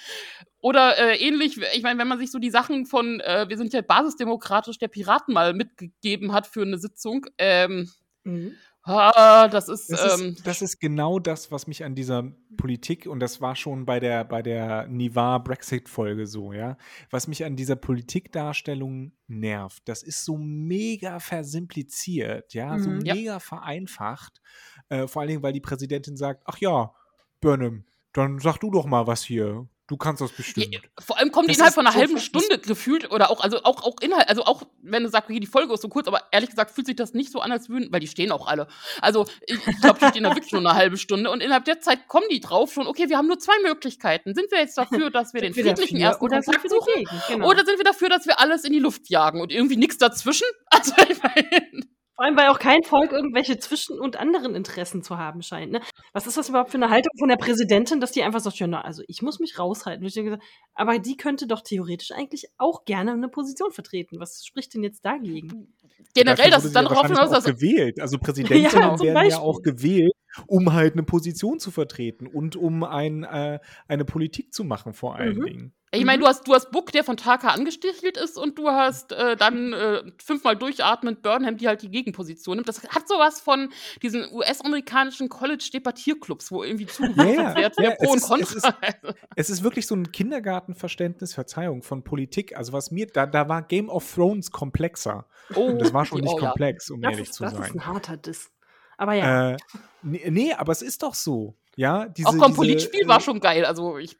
[0.61, 3.71] Oder äh, ähnlich, ich meine, wenn man sich so die Sachen von, äh, wir sind
[3.73, 7.89] ja basisdemokratisch, der Piraten mal mitgegeben hat für eine Sitzung, ähm,
[8.23, 8.55] mhm.
[8.85, 13.07] Ah, das ist, das, ähm, ist, das ist genau das, was mich an dieser Politik,
[13.07, 16.77] und das war schon bei der, bei der Nivar-Brexit-Folge so, ja,
[17.09, 19.83] was mich an dieser Politikdarstellung nervt.
[19.87, 22.99] Das ist so mega versimpliziert, ja, so Mhm.
[22.99, 24.41] mega vereinfacht.
[24.89, 26.93] Äh, vor allen Dingen, weil die Präsidentin sagt, ach ja,
[27.39, 29.67] Burnham, dann sag du doch mal was hier.
[29.87, 30.73] Du kannst das bestimmt.
[30.73, 33.63] Ja, vor allem kommen die innerhalb von einer so halben Stunde gefühlt oder auch, also
[33.63, 36.21] auch, auch Inhalt, also auch wenn du sagst, okay, die Folge ist so kurz, aber
[36.31, 38.67] ehrlich gesagt fühlt sich das nicht so an, als würden, weil die stehen auch alle.
[39.01, 41.81] Also ich, ich glaube, die stehen da wirklich nur eine halbe Stunde und innerhalb der
[41.81, 44.33] Zeit kommen die drauf schon, okay, wir haben nur zwei Möglichkeiten.
[44.33, 47.05] Sind wir jetzt dafür, dass wir den wir friedlichen dafür ersten oder sind Kontakt wir
[47.05, 47.19] suchen?
[47.27, 47.49] Genau.
[47.49, 50.47] Oder sind wir dafür, dass wir alles in die Luft jagen und irgendwie nichts dazwischen?
[50.73, 51.83] Also ich meine,
[52.15, 55.71] Vor allem, weil auch kein Volk irgendwelche Zwischen- und anderen Interessen zu haben scheint.
[55.71, 55.81] Ne?
[56.13, 58.67] Was ist das überhaupt für eine Haltung von der Präsidentin, dass die einfach sagt, ja,
[58.67, 60.39] na, also ich muss mich raushalten.
[60.75, 64.19] Aber die könnte doch theoretisch eigentlich auch gerne eine Position vertreten.
[64.19, 65.73] Was spricht denn jetzt dagegen?
[66.13, 67.99] generell, dass es dann ja darauf hinaus, gewählt.
[67.99, 69.43] Also Präsidentinnen Ja, zum werden ja Beispiel.
[69.43, 70.13] auch gewählt,
[70.47, 75.15] um halt eine Position zu vertreten und um ein, äh, eine Politik zu machen vor
[75.15, 75.45] allen Mhm.
[75.45, 75.73] Dingen.
[75.95, 79.11] Ich meine, du hast, du hast Book, der von Taka angestichelt ist, und du hast
[79.11, 82.67] äh, dann äh, fünfmal durchatmend Burnham, die halt die Gegenposition nimmt.
[82.67, 83.69] Das hat sowas von
[84.01, 88.63] diesen US-amerikanischen College-Debattierclubs, wo irgendwie Ja, ja, wird, wer ja, pro es und ist- es
[88.63, 88.77] contra.
[89.35, 92.57] Es ist wirklich so ein Kindergartenverständnis, Verzeihung, von Politik.
[92.57, 95.27] Also was mir, da, da war Game of Thrones komplexer.
[95.55, 96.47] oh, Und das war schon nicht oh, ja.
[96.47, 97.71] komplex, um Das, ehrlich ist, zu das ist sein.
[97.73, 98.49] ein harter Diss.
[98.97, 99.51] Aber ja.
[99.51, 99.57] Äh,
[100.01, 101.55] nee, nee, aber es ist doch so.
[101.75, 103.65] Ja, diese, Auch Politspiel äh, war schon geil.
[103.65, 104.17] Also ich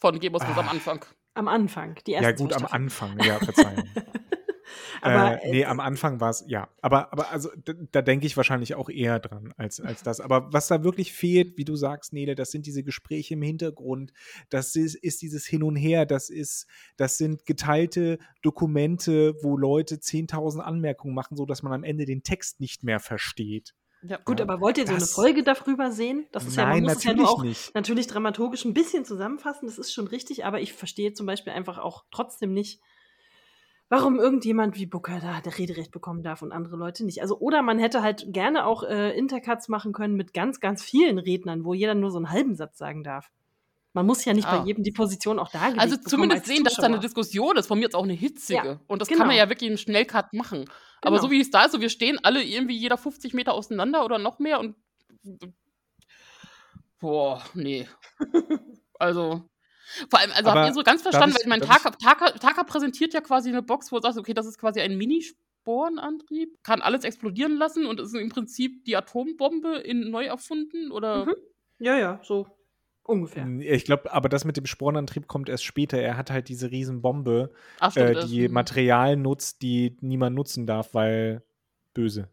[0.00, 0.70] von Game of Thrones am Ah.
[0.70, 1.04] Anfang.
[1.34, 2.66] Am Anfang, die ersten Ja, gut, am.
[2.66, 3.84] Anfang, ja, Verzeihung.
[5.00, 6.68] Aber äh, nee, am Anfang war es, ja.
[6.80, 7.50] Aber, aber also,
[7.90, 10.20] da, denke ich wahrscheinlich auch eher dran als, als das.
[10.20, 14.12] Aber was da wirklich fehlt, wie du sagst, Nele, das sind diese Gespräche im Hintergrund,
[14.50, 16.66] das ist, ist dieses Hin und Her, das ist,
[16.96, 22.60] das sind geteilte Dokumente, wo Leute 10.000 Anmerkungen machen, sodass man am Ende den Text
[22.60, 23.74] nicht mehr versteht.
[24.02, 24.18] Ja.
[24.24, 24.46] Gut, Ja.
[24.46, 26.26] aber wollt ihr so eine Folge darüber sehen?
[26.32, 27.74] Das ist ja, man Nein, muss es ja natürlich auch nicht.
[27.74, 31.78] natürlich dramaturgisch ein bisschen zusammenfassen, das ist schon richtig, aber ich verstehe zum Beispiel einfach
[31.78, 32.80] auch trotzdem nicht,
[33.92, 37.20] warum irgendjemand wie Booker da der Rederecht bekommen darf und andere Leute nicht.
[37.20, 41.18] Also, oder man hätte halt gerne auch äh, Intercuts machen können mit ganz, ganz vielen
[41.18, 43.30] Rednern, wo jeder nur so einen halben Satz sagen darf.
[43.92, 44.60] Man muss ja nicht Ah.
[44.60, 47.00] bei jedem die Position auch dargelegt Also zumindest als sehen, dass da eine.
[47.00, 47.66] Diskussion ist.
[47.66, 48.64] Von mir jetzt auch eine hitzige.
[48.66, 49.18] Ja, und das genau.
[49.18, 50.64] kann man ja wirklich im Schnellcut machen.
[51.02, 51.22] Aber Genau.
[51.24, 54.16] so wie es da ist, so wir stehen alle irgendwie jeder 50 Meter auseinander oder
[54.18, 54.74] noch mehr und.
[56.98, 57.86] Boah, nee.
[58.98, 59.42] also.
[60.10, 62.30] Vor allem, also Aber habt ihr so ganz verstanden, ich- weil ich meine, Taka, Taka,
[62.38, 66.62] Taka präsentiert ja quasi eine Box, wo er sagt, okay, das ist quasi ein Minisporenantrieb,
[66.62, 71.26] kann alles explodieren lassen und ist im Prinzip die Atombombe in neu erfunden oder.
[71.26, 71.34] Mhm.
[71.78, 72.46] Ja, ja, so
[73.04, 73.46] ungefähr.
[73.60, 75.98] Ich glaube, aber das mit dem Sporenantrieb kommt erst später.
[75.98, 78.48] Er hat halt diese Riesenbombe, Ach, stimmt, äh, die.
[78.48, 81.42] Material nutzt, die niemand nutzen darf, weil
[81.94, 82.28] böse.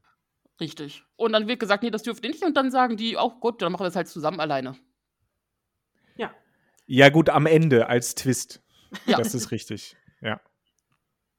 [0.60, 1.04] Richtig.
[1.16, 2.44] Und dann wird gesagt, nee, das dürft ihr nicht.
[2.44, 4.76] Und dann sagen die, auch gut, dann machen wir es halt zusammen alleine.
[6.90, 7.10] Ja.
[7.10, 8.62] Gut, am Ende als Twist.
[9.06, 9.18] Ja.
[9.18, 9.96] Das ist richtig.
[10.22, 10.42] Ja.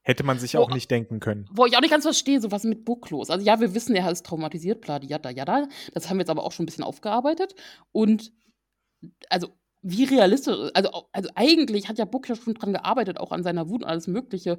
[0.03, 1.47] Hätte man sich Wo- auch nicht denken können.
[1.51, 3.29] Wo ich auch nicht ganz verstehe, so was mit Book los.
[3.29, 5.67] Also ja, wir wissen, er ist traumatisiert, bla, jada, jada.
[5.93, 7.53] Das haben wir jetzt aber auch schon ein bisschen aufgearbeitet.
[7.91, 8.31] Und
[9.29, 9.49] also
[9.83, 13.67] wie realistisch, also, also eigentlich hat ja Book ja schon dran gearbeitet, auch an seiner
[13.69, 14.57] Wut und alles Mögliche.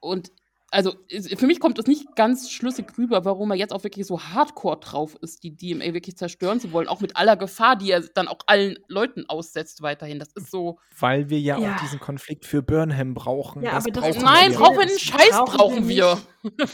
[0.00, 0.32] Und
[0.72, 0.94] also
[1.36, 4.80] für mich kommt es nicht ganz schlüssig rüber, warum er jetzt auch wirklich so hardcore
[4.80, 8.26] drauf ist, die DMA wirklich zerstören zu wollen, auch mit aller Gefahr, die er dann
[8.26, 10.18] auch allen Leuten aussetzt weiterhin.
[10.18, 10.78] Das ist so.
[10.98, 11.74] Weil wir ja, Ja.
[11.76, 13.62] auch diesen Konflikt für Burnham brauchen.
[13.62, 14.58] Ja, das aber das- brauchen Nein, wir.
[14.58, 16.18] brauchen wir einen Scheiß, brauchen wir brauchen wir.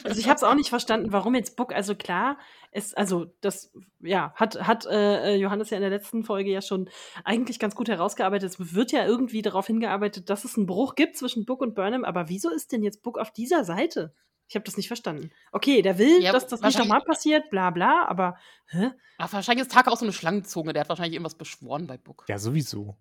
[0.04, 2.38] Also ich habe es auch nicht verstanden, warum jetzt Book, also klar,
[2.70, 6.88] es, also das, ja, hat, hat äh, Johannes ja in der letzten Folge ja schon
[7.24, 8.50] eigentlich ganz gut herausgearbeitet.
[8.50, 12.04] Es wird ja irgendwie darauf hingearbeitet, dass es einen Bruch gibt zwischen Book und Burnham,
[12.04, 14.14] aber wieso ist denn jetzt Book auf dieser Seite?
[14.48, 15.30] Ich habe das nicht verstanden.
[15.52, 18.38] Okay, der will, Ja, dass das nicht nochmal passiert, bla bla, aber
[18.68, 18.92] hä?
[19.18, 22.24] Ach, wahrscheinlich ist Taka auch so eine Schlangenzunge, der hat wahrscheinlich irgendwas beschworen bei Book.
[22.28, 22.96] Ja, sowieso.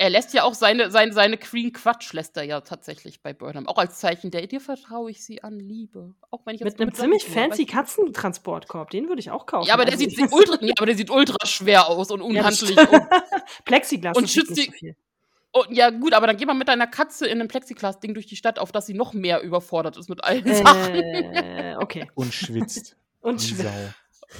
[0.00, 3.66] Er lässt ja auch seine, seine, seine Queen Quatsch lässt er ja tatsächlich bei Burnham.
[3.66, 6.14] Auch als Zeichen der, dir vertraue ich sie an Liebe.
[6.30, 9.66] Auch wenn ich jetzt Mit einem ziemlich fancy Katzentransportkorb, den würde ich auch kaufen.
[9.66, 12.26] Ja, aber der Also sieht ultra, nee, aber der sieht ultra schwer aus und Ja,
[12.26, 12.78] unhandlich.
[12.78, 13.02] und,
[13.64, 17.26] Plexiglas Und schützt die- so und, ja, gut, aber dann geh mal mit deiner Katze
[17.26, 20.44] in einem Plexiglas-Ding durch die Stadt, auf dass sie noch mehr überfordert ist mit allen
[20.54, 20.94] Sachen.
[20.94, 22.08] Äh, okay.
[22.14, 22.96] Und schwitzt.
[23.20, 23.40] Und.
[23.40, 23.64] Sau.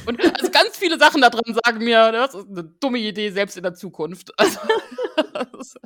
[0.07, 3.57] Und also ganz viele Sachen da drin sagen mir, das ist eine dumme Idee, selbst
[3.57, 4.33] in der Zukunft.
[4.39, 4.59] Also,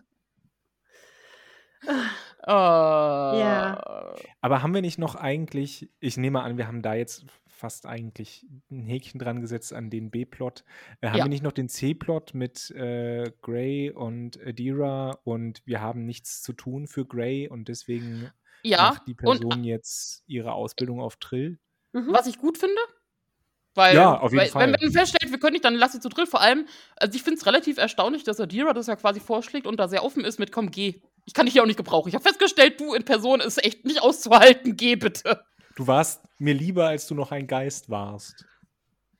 [2.45, 3.35] Ah.
[3.39, 4.15] Ja.
[4.41, 8.45] Aber haben wir nicht noch eigentlich, ich nehme an, wir haben da jetzt fast eigentlich
[8.71, 10.65] ein Häkchen dran gesetzt an den B-Plot.
[11.01, 11.25] Äh, haben Ja.
[11.25, 16.53] wir nicht noch den C-Plot mit äh, Grey und Adira und wir haben nichts zu
[16.53, 18.31] tun für Grey und deswegen
[18.65, 21.59] Ja, macht die und Person jetzt ihre Ausbildung auf Trill?
[21.93, 22.13] Mhm.
[22.13, 22.81] was ich gut finde.
[23.75, 24.63] Weil, Ja, auf jeden weil Fall.
[24.65, 26.27] wenn man feststellt, wir können nicht, dann lass sie zu drill.
[26.27, 26.67] Vor allem,
[26.97, 30.05] also ich finde es relativ erstaunlich, dass Adira das ja quasi vorschlägt und da sehr
[30.05, 31.01] offen ist mit, komm, geh.
[31.25, 32.09] Ich kann dich ja auch nicht gebrauchen.
[32.09, 34.77] Ich habe festgestellt, du in Person ist echt nicht auszuhalten.
[34.77, 35.45] Geh bitte.
[35.77, 38.45] Du warst mir lieber, als du noch ein Geist warst.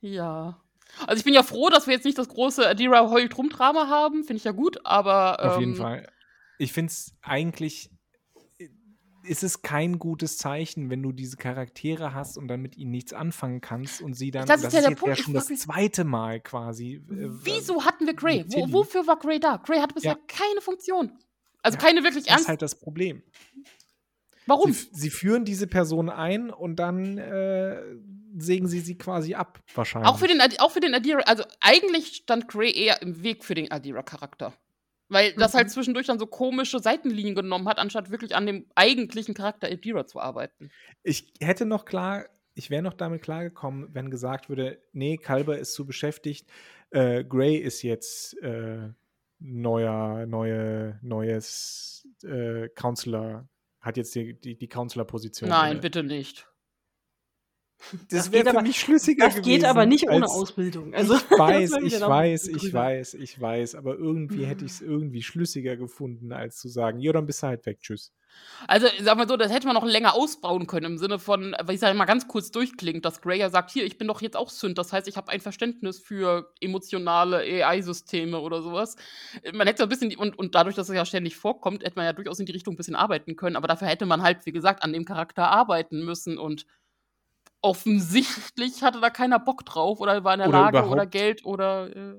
[0.01, 0.59] Ja.
[1.07, 3.87] Also ich bin ja froh, dass wir jetzt nicht das große Adira heult rum Drama
[3.87, 4.23] haben.
[4.23, 6.07] Finde ich ja gut, aber Auf jeden ähm, Fall.
[6.59, 7.89] Ich finde es eigentlich,
[9.23, 13.13] ist es kein gutes Zeichen, wenn du diese Charaktere hast und dann mit ihnen nichts
[13.13, 16.03] anfangen kannst und sie dann, Das ist ja der jetzt Punkt, ja schon das zweite
[16.03, 16.95] Mal quasi.
[16.95, 17.01] äh,
[17.43, 18.45] Wieso hatten wir Grey?
[18.49, 19.57] Wo, wofür war Grey da?
[19.57, 20.19] Grey hatte bisher Ja.
[20.27, 21.11] keine Funktion.
[21.61, 22.41] Also Ja, keine wirklich Das ernst.
[22.43, 23.23] ist halt das Problem.
[24.45, 24.73] Warum?
[24.73, 27.81] Sie, sie führen diese Person ein und dann äh,
[28.37, 30.09] sägen sie sie quasi ab, wahrscheinlich.
[30.11, 33.53] Auch für den, auch für den Adira, also eigentlich stand Grey eher im Weg für
[33.55, 34.53] den Adira-Charakter.
[35.09, 35.57] Weil das Mhm.
[35.57, 40.07] halt zwischendurch dann so komische Seitenlinien genommen hat, anstatt wirklich an dem eigentlichen Charakter Adira
[40.07, 40.71] zu arbeiten.
[41.03, 42.25] Ich hätte noch klar,
[42.55, 46.49] ich wäre noch damit klargekommen, wenn gesagt würde, nee, Kalber ist zu beschäftigt,
[46.91, 48.89] äh, Gray ist jetzt äh,
[49.39, 53.47] neuer, neue, neues äh, Counselor,
[53.81, 55.49] hat jetzt die, die, die Counselor-Position.
[55.49, 56.47] Nein, bitte nicht.
[57.91, 59.49] Das Das wäre für aber- mich schlüssiger Das gewesen.
[59.49, 60.93] geht aber nicht ohne Ausbildung.
[60.93, 62.79] Also, ich das weiß, ich weiß, ich drüber.
[62.79, 67.11] weiß, ich weiß, aber irgendwie hätte ich es irgendwie schlüssiger gefunden, als zu sagen, ja,
[67.11, 68.11] dann bist du halt weg, tschüss.
[68.67, 71.75] Also, sag mal so, das hätte man noch länger ausbauen können, im Sinne von, weil
[71.75, 74.35] ich sage mal ganz kurz durchklingt, dass Grey ja sagt, hier, ich bin doch jetzt
[74.35, 78.95] auch Sünd, das heißt, ich habe ein Verständnis für emotionale AI-Systeme oder sowas.
[79.53, 82.05] Man hätte so ein bisschen, und, und dadurch, dass es ja ständig vorkommt, hätte man
[82.05, 84.51] ja durchaus in die Richtung ein bisschen arbeiten können, aber dafür hätte man halt, wie
[84.51, 86.65] gesagt, an dem Charakter arbeiten müssen und
[87.63, 91.95] offensichtlich hatte da keiner Bock drauf oder war in der Oder Lage oder Geld oder.
[91.95, 92.15] Äh,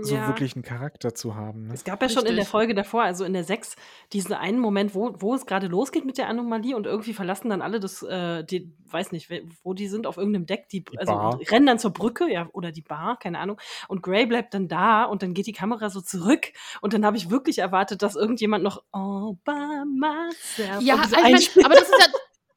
[0.00, 0.28] So Ja.
[0.28, 1.66] wirklich einen Charakter zu haben.
[1.66, 1.74] Ne?
[1.74, 2.48] Es gab ja schon in der Richtig.
[2.52, 3.74] Folge davor, also in der 6,
[4.12, 7.62] diesen einen Moment, wo, wo es gerade losgeht mit der Anomalie und irgendwie verlassen dann
[7.62, 9.28] alle das, äh, die, weiß nicht,
[9.64, 11.40] wo die sind, auf irgendeinem Deck, die, Die also Bar.
[11.50, 13.60] rennen dann zur Brücke, ja, oder die Bar, keine Ahnung.
[13.88, 17.16] Und Gray bleibt dann da und dann geht die Kamera so zurück und dann habe
[17.16, 21.88] ich wirklich erwartet, dass irgendjemand noch all by myself Ja, also ich mein, aber das
[21.88, 22.06] ist ja.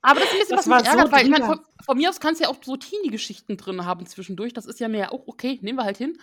[0.01, 1.55] Aber das ist ein bisschen, Das was mich war so ärgert, weil ich mein, drüber.
[1.57, 4.53] von, von mir aus kannst du ja auch so Teenie-Geschichten drin haben zwischendurch.
[4.53, 6.17] Das ist ja mehr auch okay, nehmen wir halt hin.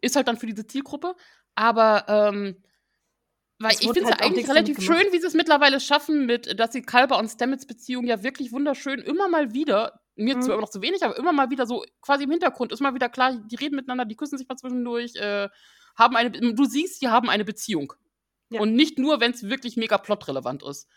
[0.00, 1.14] Ist halt dann für diese Zielgruppe.
[1.54, 2.62] Aber ähm,
[3.58, 6.26] weil Es ich finde es halt ja eigentlich relativ schön, wie sie es mittlerweile schaffen,
[6.26, 10.42] mit, dass sie Kalber und Stamets Beziehung ja wirklich wunderschön immer mal wieder, mir Mhm.
[10.42, 12.94] zwar immer noch zu wenig, aber immer mal wieder so quasi im Hintergrund ist mal
[12.94, 15.48] wieder klar, die reden miteinander, die küssen sich mal zwischendurch, äh,
[15.96, 17.92] haben eine, du siehst, die haben eine Beziehung.
[18.50, 18.60] Ja.
[18.60, 20.88] Und nicht nur, wenn es wirklich mega plotrelevant ist,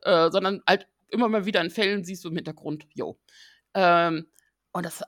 [0.00, 3.18] äh, sondern halt immer mal wieder in Fällen siehst du im Hintergrund, yo.
[3.74, 4.26] Ähm,
[4.72, 5.02] und das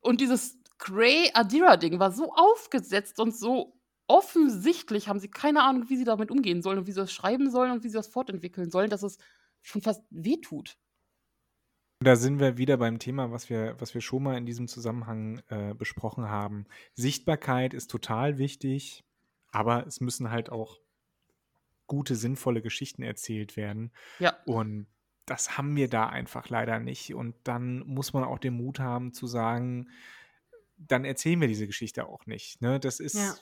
[0.00, 3.74] und dieses Grey-Adira-Ding war so aufgesetzt und so
[4.06, 7.50] offensichtlich haben sie keine Ahnung, wie sie damit umgehen sollen und wie sie das schreiben
[7.50, 9.18] sollen und wie sie das fortentwickeln sollen, dass es
[9.62, 10.76] schon fast wehtut.
[12.00, 15.40] Da sind wir wieder beim Thema, was wir, was wir schon mal in diesem Zusammenhang
[15.48, 16.66] äh, besprochen haben.
[16.92, 19.04] Sichtbarkeit ist total wichtig,
[19.52, 20.80] aber es müssen halt auch
[21.86, 23.92] gute, sinnvolle Geschichten erzählt werden.
[24.18, 24.36] Ja.
[24.46, 24.86] Und
[25.26, 27.14] das haben wir da einfach leider nicht.
[27.14, 29.88] Und dann muss man auch den Mut haben zu sagen,
[30.76, 32.60] dann erzählen wir diese Geschichte auch nicht.
[32.60, 32.78] Ne?
[32.80, 33.34] Das ist Ja.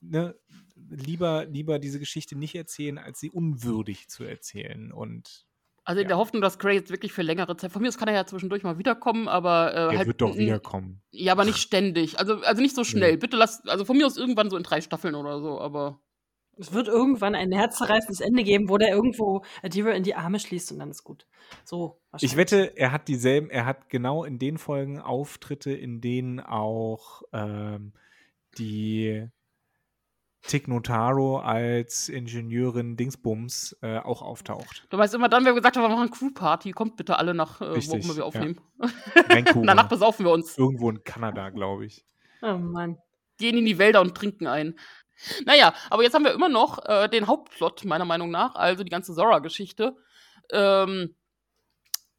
[0.00, 0.34] ne,
[0.76, 4.92] lieber, lieber diese Geschichte nicht erzählen, als sie unwürdig zu erzählen.
[4.92, 5.46] Und
[5.84, 6.08] Also in Ja.
[6.08, 8.26] der Hoffnung, dass Grey jetzt wirklich für längere Zeit, von mir aus kann er ja
[8.26, 11.02] zwischendurch mal wiederkommen, aber äh, er halt wird doch wiederkommen.
[11.12, 12.18] Ja, aber nicht ständig.
[12.18, 13.16] Also, also nicht so schnell.
[13.16, 16.00] Bitte lass, also von mir aus irgendwann so in drei Staffeln oder so, aber.
[16.58, 20.72] Es wird irgendwann ein herzzerreißendes Ende geben, wo der irgendwo Adira in die Arme schließt
[20.72, 21.26] und dann ist gut.
[21.64, 26.40] So, Ich wette, er hat dieselben, er hat genau in den Folgen Auftritte, in denen
[26.40, 27.92] auch ähm,
[28.58, 29.28] die
[30.42, 34.86] Tignotaro als Ingenieurin Dingsbums äh, auch auftaucht.
[34.90, 37.60] Du weißt immer dann, wenn wir gesagt haben, wir machen Crew-Party, kommt bitte alle nach,
[37.60, 38.24] äh, wo Richtig, immer wir ja.
[38.24, 38.60] aufnehmen.
[39.28, 39.62] Vancouver.
[39.66, 42.04] Danach besaufen wir uns, Irgendwo in Kanada, glaube ich.
[42.42, 42.98] Oh Mann.
[43.38, 44.74] gehen in die Wälder und trinken ein.
[45.44, 48.90] Naja, aber jetzt haben wir immer noch äh, den Hauptplot, meiner Meinung nach, also die
[48.90, 49.96] ganze Zora-Geschichte.
[50.50, 51.14] Ähm,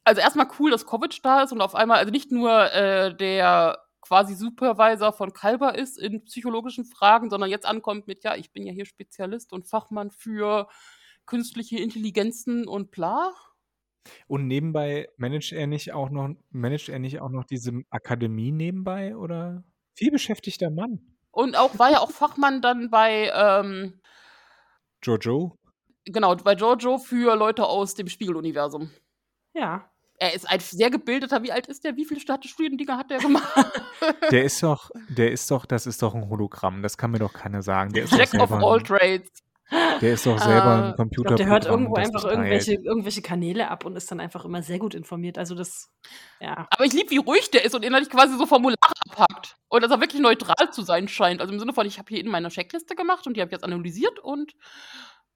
[0.03, 3.79] also erstmal cool, dass Kovic da ist und auf einmal, also nicht nur äh, der
[4.01, 8.65] quasi Supervisor von Kalber ist in psychologischen Fragen, sondern jetzt ankommt mit, ja, ich bin
[8.65, 10.67] ja hier Spezialist und Fachmann für
[11.25, 13.31] künstliche Intelligenzen und bla.
[14.27, 19.15] Und nebenbei managt er nicht auch noch, managt er nicht auch noch diese Akademie nebenbei
[19.15, 19.63] oder?
[19.95, 21.12] Viel beschäftigter Mann.
[21.33, 23.99] Und auch war ja auch Fachmann dann bei, ähm,
[25.01, 25.57] Jojo.
[26.05, 28.91] genau, bei Jojo für Leute aus dem Spiegeluniversum.
[29.53, 29.89] Ja.
[30.19, 31.41] er ist ein sehr gebildeter.
[31.41, 31.95] Wie alt ist der?
[31.95, 33.43] Wie viele Studiendinger hat der gemacht?
[34.31, 36.81] Der ist doch, der ist doch, das ist doch ein Hologramm.
[36.81, 37.93] Das kann mir doch keiner sagen.
[37.93, 39.42] Der ist Jack of all trades.
[40.01, 41.27] Der ist doch selber ein Ich Computer.
[41.29, 44.79] glaube, der hört irgendwo einfach irgendwelche, irgendwelche Kanäle ab und ist dann einfach immer sehr
[44.79, 45.37] gut informiert.
[45.37, 45.91] Also das,
[46.39, 46.67] ja.
[46.69, 48.77] Aber ich liebe, wie ruhig der ist und innerlich quasi so Formulare
[49.09, 49.55] abhackt.
[49.69, 51.41] Und dass er wirklich neutral zu sein scheint.
[51.41, 53.53] Also im Sinne von, ich habe hier in meiner Checkliste gemacht und die habe ich
[53.53, 54.53] jetzt analysiert und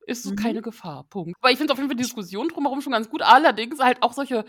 [0.06, 0.36] ist Mhm.
[0.36, 1.06] keine Gefahr.
[1.10, 1.36] Punkt.
[1.42, 3.22] Aber ich finde auf jeden Fall die Diskussion drumherum schon ganz gut.
[3.22, 4.46] Allerdings halt auch solche,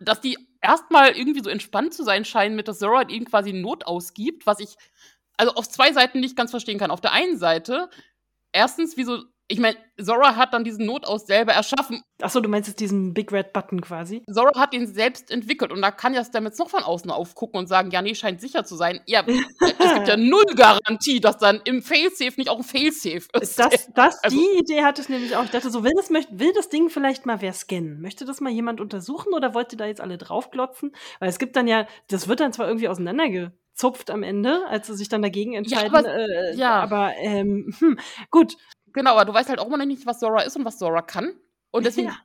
[0.00, 3.86] dass die erstmal irgendwie so entspannt zu sein scheinen, mit dass Zora ihnen quasi Not
[3.86, 4.76] ausgibt, was ich
[5.36, 6.90] also auf zwei Seiten nicht ganz verstehen kann.
[6.90, 7.90] Auf der einen Seite,
[8.52, 12.02] erstens, wieso, ich meine, Zora hat dann diesen Notaus selber erschaffen.
[12.20, 14.22] Achso, du meinst jetzt diesen Big Red Button quasi?
[14.30, 17.66] Zora hat ihn selbst entwickelt und da kann ja Stamets noch von außen aufgucken und
[17.66, 19.00] sagen, ja, nee, scheint sicher zu sein.
[19.06, 23.58] Ja, es gibt ja null Garantie, dass dann im Failsafe nicht auch ein Failsafe ist.
[23.58, 25.44] Das, das, Also- die Idee hatte ich nämlich auch.
[25.44, 28.02] Ich dachte so, will das, will das Ding vielleicht mal wer scannen?
[28.02, 30.92] Möchte das mal jemand untersuchen oder wollt ihr da jetzt alle draufklotzen?
[31.20, 32.88] Weil es gibt dann ja, das wird dann zwar irgendwie
[33.78, 35.94] auseinandergezupft am Ende, als sie sich dann dagegen entscheiden.
[35.94, 36.80] aber- äh, ja.
[36.82, 37.98] aber ähm, hm,
[38.30, 38.56] gut.
[38.92, 41.02] Genau, aber du weißt halt auch immer noch nicht, was Zora ist und was Zora
[41.02, 41.32] kann.
[41.70, 42.16] Und deswegen Ja.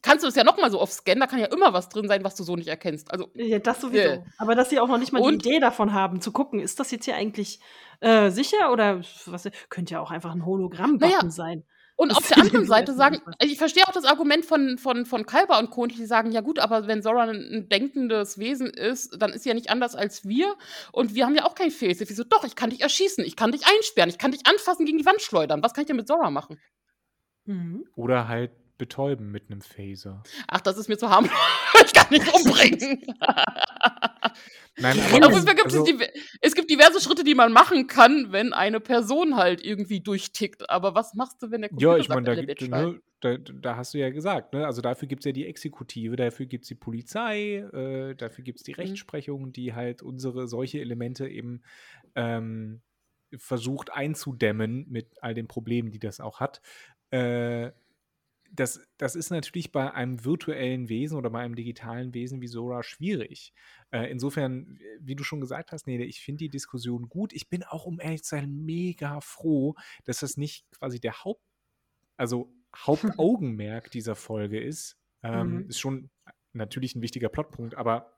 [0.00, 2.06] kannst du es ja noch mal so oft scannen, da kann ja immer was drin
[2.08, 3.10] sein, was du so nicht erkennst.
[3.10, 4.08] Also, Ja, das sowieso.
[4.10, 4.22] Ja.
[4.38, 6.78] Aber dass sie auch noch nicht mal Und- die Idee davon haben, zu gucken, ist
[6.80, 7.58] das jetzt hier eigentlich
[8.00, 11.64] äh, sicher oder was, könnte ja auch einfach ein Hologramm-Button Naja, sein.
[12.04, 15.06] Und Das auf der anderen Seite sagen, also ich verstehe auch das Argument von, von,
[15.06, 19.20] von Kalber und Co., die sagen, ja gut, aber wenn Zora ein, denkendes Wesen ist,
[19.22, 20.54] dann ist sie ja nicht anders als wir.
[20.92, 22.10] Und wir haben ja auch kein Failsafe.
[22.10, 22.24] Wieso?
[22.24, 25.06] Doch, ich kann dich erschießen, ich kann dich einsperren, ich kann dich anfassen, gegen die
[25.06, 25.62] Wand schleudern.
[25.62, 26.60] Was kann ich denn mit Zora machen?
[27.46, 27.86] Mhm.
[27.96, 30.22] Oder halt betäuben mit einem Phaser.
[30.48, 31.32] Ach, das ist mir zu harmlos.
[31.86, 33.02] ich kann nicht umbringen.
[34.76, 36.08] Nein, aber Rennen- Auf jeden Fall gibt also, es,
[36.40, 40.68] es gibt diverse Schritte, die man machen kann, wenn eine Person halt irgendwie durchtickt.
[40.68, 43.36] Aber was machst du, wenn der Computer ja, ich sagt, meine, da, gibt- ne, da,
[43.38, 44.66] da hast du ja gesagt, ne?
[44.66, 48.58] also dafür gibt es ja die Exekutive, dafür gibt es die Polizei, äh, dafür gibt
[48.58, 48.80] es die Mhm.
[48.80, 51.62] Rechtsprechung, die halt unsere solche Elemente eben
[52.16, 52.80] ähm,
[53.36, 56.60] versucht einzudämmen mit all den Problemen, die das auch hat.
[57.10, 57.70] Äh,
[58.54, 62.82] das, das ist natürlich bei einem virtuellen Wesen oder bei einem digitalen Wesen wie Sora
[62.82, 63.52] schwierig.
[63.90, 67.32] Äh, insofern, wie du schon gesagt hast, Nele, ich finde die Diskussion gut.
[67.32, 69.74] Ich bin auch, um ehrlich zu sein, mega froh,
[70.04, 71.42] dass das nicht quasi der Haupt,
[72.16, 74.96] also Hauptaugenmerk dieser Folge ist.
[75.22, 75.68] Ähm, Mhm.
[75.68, 76.10] Ist schon
[76.52, 78.13] natürlich ein wichtiger Plotpunkt, aber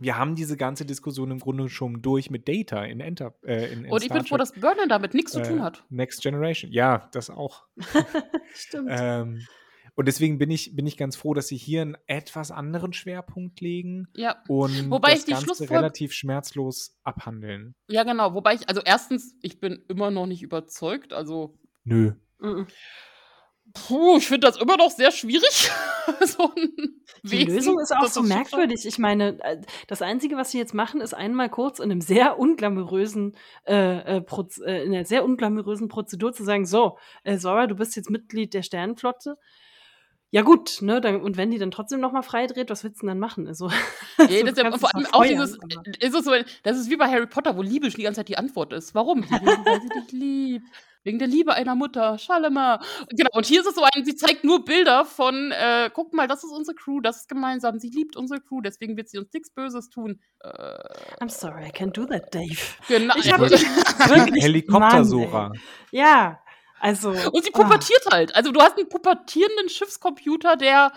[0.00, 3.34] wir haben diese ganze Diskussion im Grunde schon durch mit Data in Enter.
[3.44, 5.84] Äh, in, in Und ich bin froh, dass Burnham damit nichts zu tun äh, hat.
[5.90, 6.72] Next Generation.
[6.72, 7.64] Ja, das auch.
[8.54, 8.88] Stimmt.
[8.90, 9.46] Ähm,
[9.96, 13.60] und deswegen bin ich, bin ich ganz froh, dass sie hier einen etwas anderen Schwerpunkt
[13.60, 14.42] legen Ja.
[14.48, 17.74] und Wobei das ich die Ganze relativ schmerzlos abhandeln.
[17.88, 18.32] Ja, genau.
[18.32, 21.12] Wobei ich, also erstens, ich bin immer noch nicht überzeugt.
[21.12, 22.12] Also, Nö.
[22.38, 22.66] Mhm.
[23.74, 25.70] Puh, ich finde das immer noch sehr schwierig.
[26.26, 28.86] so ein Die Wesen, Lösung ist auch so merkwürdig.
[28.86, 32.38] Ich meine, äh, das Einzige, was sie jetzt machen, ist einmal kurz in einem sehr
[32.38, 34.22] unglamourösen, äh, äh,
[34.64, 38.54] äh, in einer sehr unglamourösen Prozedur zu sagen, so, äh, Sora, du bist jetzt Mitglied
[38.54, 39.36] der Sternenflotte.
[40.32, 43.06] Ja gut, ne, dann, und wenn die dann trotzdem noch mal freidreht, was willst du
[43.06, 43.48] denn dann machen?
[43.48, 43.68] Also,
[44.18, 47.08] Ja, das ja vor allem auch dieses, aber- ist es so, das ist wie bei
[47.08, 48.94] Harry Potter, wo Liebe die ganze Zeit die Antwort ist.
[48.94, 49.24] Warum?
[49.28, 50.66] Weil sie dich liebt.
[51.02, 52.18] Wegen der Liebe einer Mutter.
[52.18, 52.80] Schalema.
[53.08, 56.28] Genau, und hier ist es so ein, sie zeigt nur Bilder von, äh, guck mal,
[56.28, 57.78] das ist unsere Crew, das ist gemeinsam.
[57.78, 60.20] Sie liebt unsere Crew, deswegen wird sie uns nichts Böses tun.
[60.40, 60.48] Äh,
[61.20, 62.58] I'm sorry, I can't do that, Dave.
[62.88, 63.14] genau.
[63.16, 63.56] Ich hab- wollte-
[64.08, 65.48] Wirklich, Helikopter-Sora.
[65.48, 65.52] Mann,
[65.90, 65.98] ey.
[66.00, 66.40] Ja,
[66.80, 67.10] also.
[67.10, 67.62] Und sie ah.
[67.62, 68.34] pubertiert halt.
[68.34, 70.92] Also du hast einen pubertierenden Schiffscomputer, der,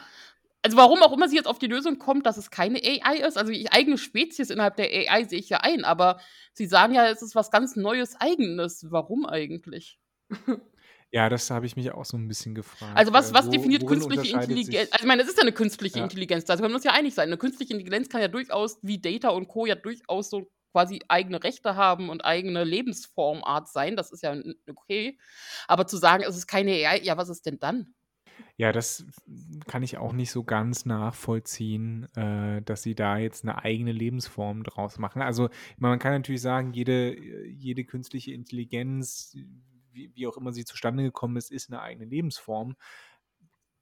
[0.63, 3.37] also warum auch immer sie jetzt auf die Lösung kommt, dass es keine AI ist.
[3.37, 6.19] Also die eigene Spezies innerhalb der AI sehe ich ja ein, aber
[6.53, 8.85] sie sagen ja, es ist was ganz Neues, Eigenes.
[8.89, 9.99] Warum eigentlich?
[11.11, 12.97] Ja, das habe ich mich auch so ein bisschen gefragt.
[12.97, 14.89] Also was, Äh, was wo- definiert künstliche Intelligenz?
[14.91, 16.03] Also ich meine, es ist ja eine künstliche Ja.
[16.05, 17.27] Intelligenz, da können wir uns ja einig sein.
[17.27, 19.67] Eine künstliche Intelligenz kann ja durchaus, wie Data und Co.
[19.67, 23.95] ja durchaus so quasi eigene Rechte haben und eigene Lebensformart sein.
[23.95, 24.35] Das ist ja
[24.67, 25.19] okay.
[25.67, 27.93] Aber zu sagen, es ist keine AI, ja, was ist denn dann?
[28.57, 29.05] Ja, das
[29.67, 34.63] kann ich auch nicht so ganz nachvollziehen, äh, dass sie da jetzt eine eigene Lebensform
[34.63, 35.21] draus machen.
[35.21, 39.35] Also man kann natürlich sagen, jede, jede künstliche Intelligenz,
[39.91, 42.75] wie, wie auch immer sie zustande gekommen ist, ist eine eigene Lebensform.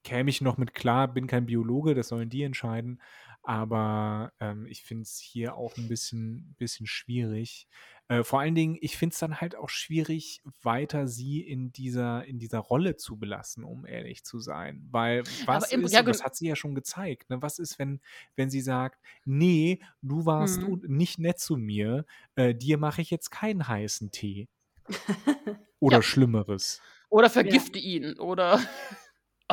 [0.03, 3.01] Käme ich noch mit klar, bin kein Biologe, das sollen die entscheiden.
[3.43, 7.67] Aber ähm, ich finde es hier auch ein bisschen, bisschen schwierig.
[8.07, 12.23] Äh, vor allen Dingen, ich finde es dann halt auch schwierig, weiter sie in dieser,
[12.25, 14.87] in dieser Rolle zu belassen, um ehrlich zu sein.
[14.91, 17.41] Weil was im- ist, ja, das hat sie ja schon gezeigt, ne?
[17.41, 17.99] was ist, wenn,
[18.35, 20.81] wenn sie sagt, nee, du warst Mhm.
[20.87, 24.49] nicht nett zu mir, äh, dir mache ich jetzt keinen heißen Tee.
[25.79, 26.01] Oder Ja.
[26.03, 26.81] Schlimmeres.
[27.09, 28.19] Oder vergifte ihn.
[28.19, 28.59] Oder.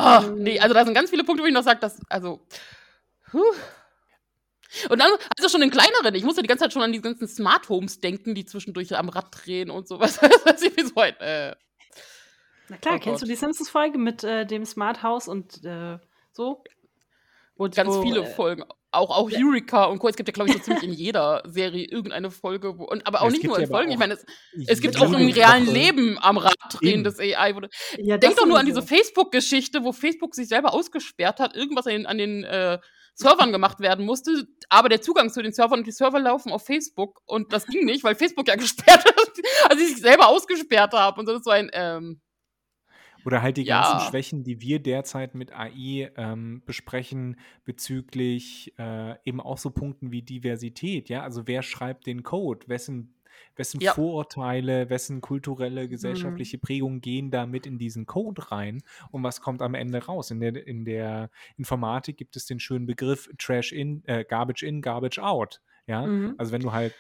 [0.01, 2.47] Ah, nee, also da sind ganz viele Punkte, wo ich noch sage, dass, also.
[3.31, 3.43] Puh.
[4.91, 7.27] Und dann, also schon in kleineren, ich musste die ganze Zeit schon an die ganzen
[7.27, 10.19] Smart Homes denken, die zwischendurch am Rad drehen und sowas.
[10.45, 11.55] Das ist wie so ein, äh.
[12.69, 13.31] Na klar, Oh kennst du Gott.
[13.31, 15.99] die Simpsons-Folge mit äh, dem Smart House und äh,
[16.33, 16.63] so?
[17.55, 18.63] Und Ganz wo, viele äh, Folgen.
[18.91, 20.09] Auch, auch Eureka und Co.
[20.09, 23.23] Es gibt ja, glaube ich, so ziemlich in jeder Serie irgendeine Folge, wo, und, aber
[23.23, 23.91] auch Es nicht nur ja in Folgen.
[23.91, 24.25] Ich meine, es,
[24.67, 26.79] es gibt auch im realen Woche- Leben am Rad Eben.
[26.79, 27.57] drehendes AI.
[27.57, 27.61] Wo,
[27.97, 31.87] Ja, das denk doch nur an diese Facebook-Geschichte, wo Facebook sich selber ausgesperrt hat, irgendwas
[31.87, 32.79] an den, an den äh,
[33.19, 36.65] Servern gemacht werden musste, aber der Zugang zu den Servern und die Server laufen auf
[36.65, 41.19] Facebook und das ging nicht, weil Facebook ja gesperrt ist, also sich selber ausgesperrt haben
[41.21, 42.21] und so das so ein, ähm,
[43.25, 43.81] Oder halt die Ja.
[43.83, 50.13] ganzen Schwächen, die wir derzeit mit AI ähm, besprechen bezüglich äh, eben auch so Punkten
[50.13, 51.09] wie Diversität.
[51.09, 52.69] Ja, also wer schreibt den Code?
[52.69, 53.15] Wessen,
[53.57, 53.93] wessen Ja.
[53.95, 58.83] Vorurteile, wessen kulturelle, gesellschaftliche Prägungen gehen da mit in diesen Code rein?
[59.11, 60.31] Und was kommt am Ende raus?
[60.31, 64.83] In der, in der Informatik gibt es den schönen Begriff Trash in, äh, Garbage in,
[64.83, 65.61] Garbage out.
[65.87, 66.35] Ja, Mhm.
[66.39, 66.95] also wenn du halt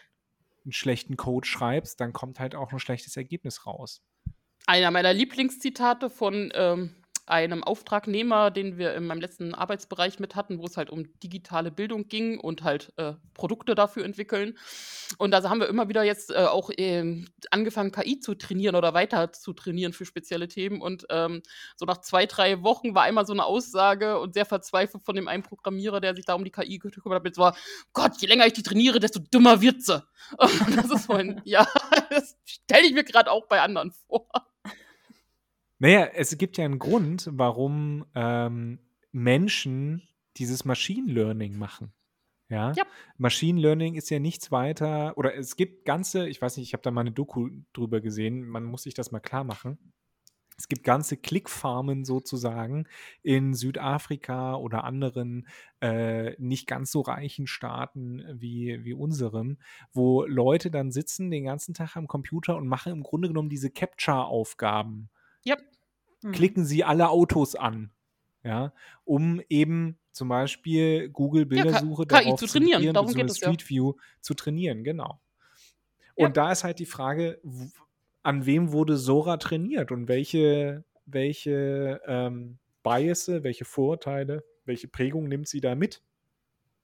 [0.64, 4.02] einen schlechten Code schreibst, dann kommt halt auch ein schlechtes Ergebnis raus.
[4.66, 6.94] einer meiner Lieblingszitate von ähm,
[7.28, 11.70] einem Auftragnehmer, den wir in meinem letzten Arbeitsbereich mit hatten, wo es halt um digitale
[11.70, 14.58] Bildung ging und halt äh, Produkte dafür entwickeln.
[15.18, 18.94] Und da haben wir immer wieder jetzt äh, auch ähm, angefangen, KI zu trainieren oder
[18.94, 20.80] weiter zu trainieren für spezielle Themen.
[20.80, 21.42] Und ähm,
[21.76, 25.28] so nach zwei, drei Wochen war einmal so eine Aussage und sehr verzweifelt von dem
[25.28, 27.50] einen Programmierer, der sich da um die KI gekümmert hat, so,
[27.92, 30.02] Gott, je länger ich die trainiere, desto dümmer wird sie.
[30.38, 31.66] Und das ist so ein, ja,
[32.10, 34.28] das stelle ich mir gerade auch bei anderen vor.
[35.78, 38.80] Naja, es gibt ja einen Grund, warum ähm,
[39.12, 40.02] Menschen
[40.36, 41.92] dieses Machine Learning machen.
[42.48, 42.72] Ja?
[42.72, 42.84] Ja.
[43.16, 46.82] Machine Learning ist ja nichts weiter, oder es gibt ganze, ich weiß nicht, ich habe
[46.82, 49.92] da mal eine Doku drüber gesehen, man muss sich das mal klar machen.
[50.56, 52.88] Es gibt ganze Klickfarmen sozusagen
[53.22, 55.46] in Südafrika oder anderen
[55.80, 59.58] äh, nicht ganz so reichen Staaten wie, wie unserem,
[59.92, 63.70] wo Leute dann sitzen den ganzen Tag am Computer und machen im Grunde genommen diese
[63.70, 65.10] Capture-Aufgaben
[66.22, 66.32] Mhm.
[66.32, 67.90] klicken Sie alle Autos an.
[68.44, 68.72] Ja,
[69.04, 73.48] um eben zum Beispiel Google Bildersuche KI darauf zu trainieren, trainieren, darum geht es ja.
[73.48, 75.20] Street View zu trainieren, genau.
[76.16, 76.26] Ja.
[76.26, 77.40] Und da ist halt die Frage,
[78.22, 85.48] an wem wurde Sora trainiert und welche, welche ähm, Biasse, welche Vorurteile, welche Prägung nimmt
[85.48, 86.02] sie da mit?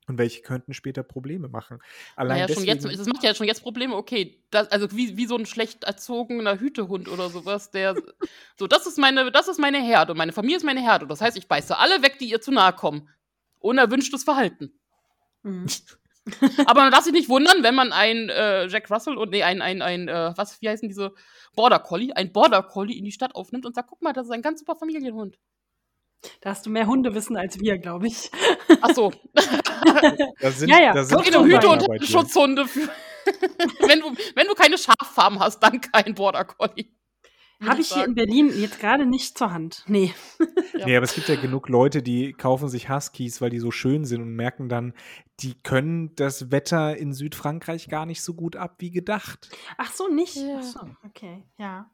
[0.06, 1.78] Und welche könnten später Probleme machen?
[2.14, 5.16] Allein Naja, schon deswegen, jetzt, das macht ja schon jetzt Probleme, okay, das, also wie,
[5.16, 7.94] wie so ein schlecht erzogener Hütehund oder sowas, der,
[8.58, 11.38] so, das ist meine, das ist meine Herde, meine Familie ist meine Herde, das heißt,
[11.38, 13.08] ich beiße alle weg, die ihr zu nahe kommen.
[13.60, 14.78] Unerwünschtes Verhalten.
[15.42, 15.66] Mhm.
[16.66, 19.62] Aber man darf sich nicht wundern, wenn man ein äh, Jack Russell und, nee, ein,
[19.62, 21.14] ein, ein, äh, was, wie heißen diese,
[21.54, 24.32] Border Collie, ein Border Collie in die Stadt aufnimmt und sagt, guck mal, das ist
[24.32, 25.38] ein ganz super Familienhund.
[26.40, 28.30] Da hast du mehr Hundewissen als wir, glaube ich.
[28.80, 29.12] Ach so,
[30.40, 32.06] da sind, Ja, ja, da sind guck genau, schon Hüte und.
[32.06, 32.80] Schutzhunde für,
[33.88, 36.94] wenn du, wenn du keine Schaffarm hast, dann kein Border Collie.
[37.62, 38.14] Habe ich hier in.
[38.14, 39.84] Berlin jetzt gerade nicht zur Hand.
[39.86, 40.14] Nee.
[40.76, 40.86] Ja.
[40.86, 44.04] Nee, aber es gibt ja genug Leute, die kaufen sich Huskies, weil die so schön
[44.04, 44.92] sind und merken dann,
[45.38, 49.56] die können das Wetter in Südfrankreich gar nicht so gut ab wie gedacht.
[49.78, 50.34] Ach so, nicht?
[50.34, 50.58] Ja.
[50.58, 51.88] Ach so, okay, ja.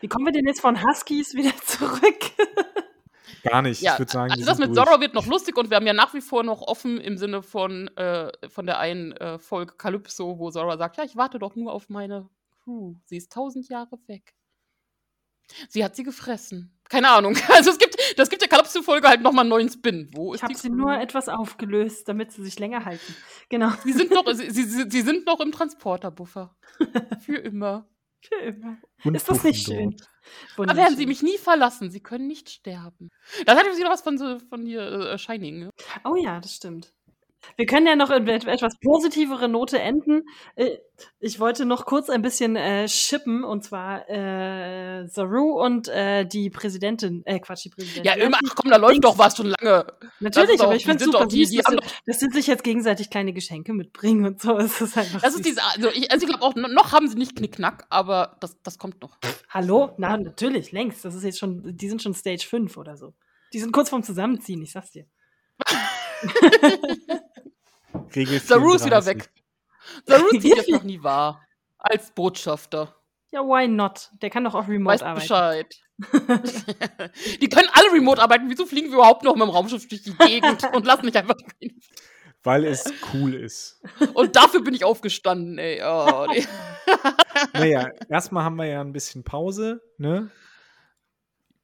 [0.00, 2.32] Wie kommen wir denn jetzt von Huskies wieder zurück?
[3.42, 3.82] Gar nicht.
[3.82, 4.86] Ja, ich würde sagen, also das mit durch.
[4.86, 7.42] Zorro wird noch lustig und wir haben ja nach wie vor noch offen im Sinne
[7.42, 11.56] von, äh, von der einen äh, Folge Calypso, wo Zora sagt, ja, ich warte doch
[11.56, 12.28] nur auf meine
[12.64, 12.94] Crew.
[13.06, 14.34] Sie ist tausend Jahre weg.
[15.68, 16.78] Sie hat sie gefressen.
[16.88, 17.36] Keine Ahnung.
[17.48, 20.08] Also es gibt, das gibt der Calypso-Folge halt nochmal einen neuen Spin.
[20.14, 20.76] Wo ist Ich habe sie Crew?
[20.76, 23.16] nur etwas aufgelöst, damit sie sich länger halten.
[23.48, 23.70] Genau.
[23.84, 26.54] Sie sind noch, sie, sie sie sind noch im Transporterbuffer.
[27.20, 27.86] Für immer.
[28.42, 28.78] Immer.
[29.04, 29.96] Und Ist das nicht schön?
[30.56, 30.68] dort.
[30.68, 31.90] Aber werden sie mich nie verlassen.
[31.90, 33.10] Sie können nicht sterben.
[33.46, 35.58] Das hat wieder was von, so- von hier äh, Shining.
[35.60, 35.70] Ne?
[36.04, 36.92] Oh ja, das stimmt.
[37.56, 40.22] Wir können ja noch in et- etwas positivere Note enden.
[40.56, 40.78] Äh,
[41.18, 46.48] Ich wollte noch kurz ein bisschen äh, shippen, und zwar äh, Saru und äh, die
[46.50, 48.04] Präsidentin, äh, Quatsch, die Präsidentin.
[48.04, 49.84] Ja, immer, ach komm, da läuft doch was schon lange.
[50.00, 52.20] das Natürlich, aber auch- ich finde sind super die- süß, die dass, haben sie- dass
[52.20, 54.56] sie sich jetzt gegenseitig kleine Geschenke mitbringen und so.
[54.58, 55.40] Es ist einfach Das süß.
[55.40, 58.36] ist diese, also ich, also ich glaube auch, no- noch haben sie nicht Knickknack, aber
[58.40, 59.18] das, das kommt noch.
[59.48, 59.90] Hallo?
[59.98, 61.04] Na, natürlich, längst.
[61.04, 63.14] Das ist jetzt schon, die sind schon Stage 5 oder so.
[63.52, 65.06] Die sind kurz vorm Zusammenziehen, ich sag's dir.
[68.14, 69.06] Regel Saru ist wieder 34.
[69.06, 69.30] weg.
[70.06, 71.46] Saru zieht jetzt noch nie wahr.
[71.78, 72.94] Als Botschafter.
[73.30, 74.10] Ja, why not?
[74.20, 75.20] Der kann doch auch remote Weiß arbeiten.
[75.20, 75.76] Bescheid.
[77.40, 78.48] die können alle remote arbeiten.
[78.48, 81.36] Wieso fliegen wir überhaupt noch mit dem Raumschiff durch die Gegend und lassen nicht einfach
[81.36, 81.80] rein?
[82.44, 83.80] Weil es cool ist.
[84.14, 85.80] Und dafür bin ich aufgestanden, ey.
[85.84, 86.44] Oh, nee.
[87.52, 90.30] Naja, erstmal haben wir ja ein bisschen Pause, ne?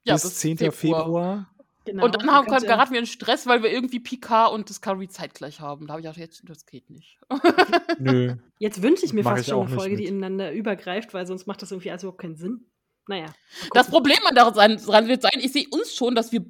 [0.05, 0.71] Ja, bis, 10.
[0.71, 1.53] Februar.
[1.85, 5.59] Genau, und dann haben, geraten wir in Stress, weil wir irgendwie Picard und Discovery zeitgleich
[5.59, 5.87] haben.
[5.87, 7.17] Da habe ich gedacht, jetzt, das geht nicht.
[7.99, 8.35] Nö.
[8.59, 11.25] Jetzt wünsche ich mir Mach fast ich schon auch eine Folge, die ineinander übergreift, weil
[11.25, 12.65] sonst macht das irgendwie also überhaupt keinen Sinn.
[13.07, 13.27] Naja.
[13.73, 13.89] Das.
[13.89, 16.45] Problem an daran wird sein, ich sehe uns schon, dass wir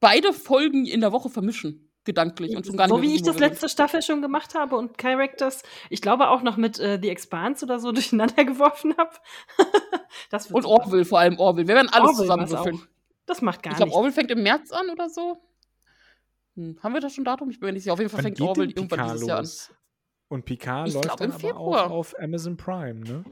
[0.00, 2.56] beide Folgen in der Woche vermischen, gedanklich.
[2.56, 5.62] Und schon gar nicht so wie ich das letzte Staffel schon gemacht habe und Characters,
[5.90, 9.12] ich glaube auch noch mit äh, The Expanse oder so durcheinander geworfen habe.
[10.30, 10.84] das wird Und super.
[10.84, 11.68] Orville, vor allem Orville.
[11.68, 12.82] Wir werden alles zusammenwürfeln.
[13.26, 13.96] Das macht gar Ich glaube, nichts.
[13.96, 15.38] Orville fängt im März an oder so.
[16.56, 16.78] Hm.
[16.82, 17.50] Haben wir das schon Datum?
[17.50, 17.92] Ich bin mir nicht sicher.
[17.92, 19.48] Auf jeden Fall Wann fängt denn irgendwann dieses Jahr an.
[20.28, 23.24] Und Picard Ich läuft glaub, dann aber auch auf Amazon Prime, ne?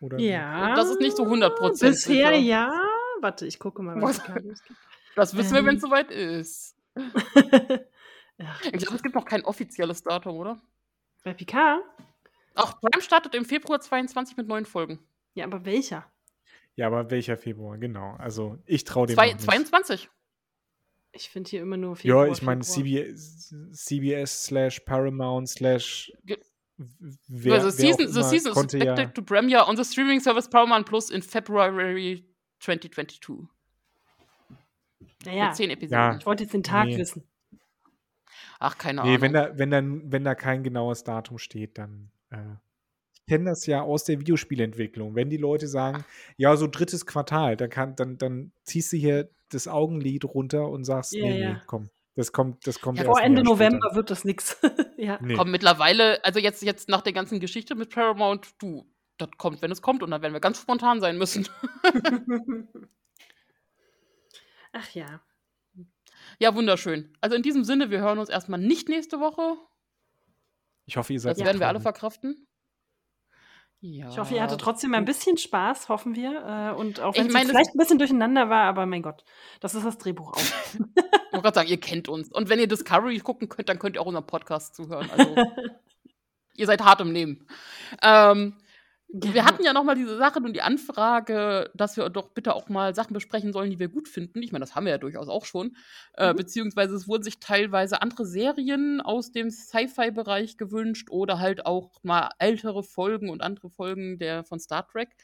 [0.00, 0.18] Oder?
[0.18, 0.74] Ja.
[0.74, 2.32] Das ist nicht so 100% Bisher sicher.
[2.34, 2.72] ja.
[3.20, 4.20] Warte, ich gucke mal, was?
[4.20, 4.76] Picard losgeht.
[5.16, 5.76] Das wissen wir, wenn Ähm.
[5.76, 6.76] es soweit ist.
[6.96, 8.54] ja.
[8.64, 10.60] Ich glaube, es gibt noch kein offizielles Datum, oder?
[11.22, 11.80] Bei Picard?
[12.54, 14.98] Ach, Prime startet im Februar 22 mit neuen Folgen.
[15.34, 16.04] Ja, aber welcher?
[16.76, 17.78] Ja, aber welcher Februar?
[17.78, 18.14] Genau.
[18.18, 19.44] Also ich traue dem Zwei, noch nicht.
[19.44, 20.08] 22.
[21.12, 22.26] Ich finde hier immer nur Februar.
[22.26, 22.62] Ja, ich meine.
[22.62, 26.38] CBS, slash Paramount slash wer,
[26.76, 30.48] the, wer season, auch the season is expected ja, to premiere on the streaming service
[30.50, 32.24] Paramount Plus in February
[32.58, 33.46] 2022.
[35.24, 35.98] Naja, zehn Episoden.
[35.98, 36.16] Ja.
[36.16, 36.98] ich wollte jetzt den Tag Nee.
[36.98, 37.22] wissen.
[38.58, 39.20] Ach, keine Nee, Ahnung.
[39.22, 42.10] wenn da, wenn, da, wenn da kein genaues Datum steht, dann.
[42.30, 42.56] Äh,
[43.26, 45.14] kenne das ja aus der Videospielentwicklung.
[45.14, 46.04] Wenn die Leute sagen,
[46.36, 50.84] ja, so drittes Quartal, dann, kann, dann, dann ziehst du hier das Augenlid runter und
[50.84, 51.52] sagst, Ja, nee, ja.
[51.54, 53.96] nee, komm, das kommt, das kommt Ja, erst Vor Ende November später.
[53.96, 54.56] wird das nix.
[54.96, 55.18] ja.
[55.22, 55.34] Nee.
[55.34, 58.86] Komm, mittlerweile, also jetzt, jetzt nach der ganzen Geschichte mit Paramount, du,
[59.18, 60.02] das kommt, wenn es kommt.
[60.02, 61.48] Und dann werden wir ganz spontan sein müssen.
[64.72, 65.20] Ach ja.
[66.40, 67.16] ja, wunderschön.
[67.20, 69.56] Also in diesem Sinne, wir hören uns erstmal nicht nächste Woche.
[70.86, 72.43] Ich hoffe, ihr seid Das werden wir alle verkraften.
[73.86, 74.08] Ja.
[74.08, 76.30] Ich hoffe, ihr hattet trotzdem ein bisschen Spaß, hoffen wir.
[76.72, 78.86] Äh, Und auch Ich wenn es meine, jetzt das- vielleicht ein bisschen durcheinander war, aber
[78.86, 79.24] mein Gott,
[79.60, 80.38] das ist das Drehbuch auch.
[80.38, 82.32] Ich wollte gerade sagen, ihr kennt uns.
[82.32, 85.10] Und wenn ihr Discovery gucken könnt, dann könnt ihr auch unseren Podcast zuhören.
[85.10, 85.34] Also,
[86.54, 87.46] ihr seid hart im Nehmen.
[88.02, 88.56] Ähm,
[89.22, 92.68] wir hatten ja noch mal diese Sache und die Anfrage, dass wir doch bitte auch
[92.68, 94.42] mal Sachen besprechen sollen, die wir gut finden.
[94.42, 95.76] Ich meine, das haben wir ja durchaus auch schon.
[96.14, 96.36] Äh, Mhm.
[96.36, 102.30] beziehungsweise es wurden sich teilweise andere Serien aus dem Sci-Fi-Bereich gewünscht oder halt auch mal
[102.38, 105.14] ältere Folgen und andere Folgen der von Star Trek.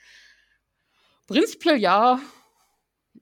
[1.26, 2.20] Prinzipiell ja.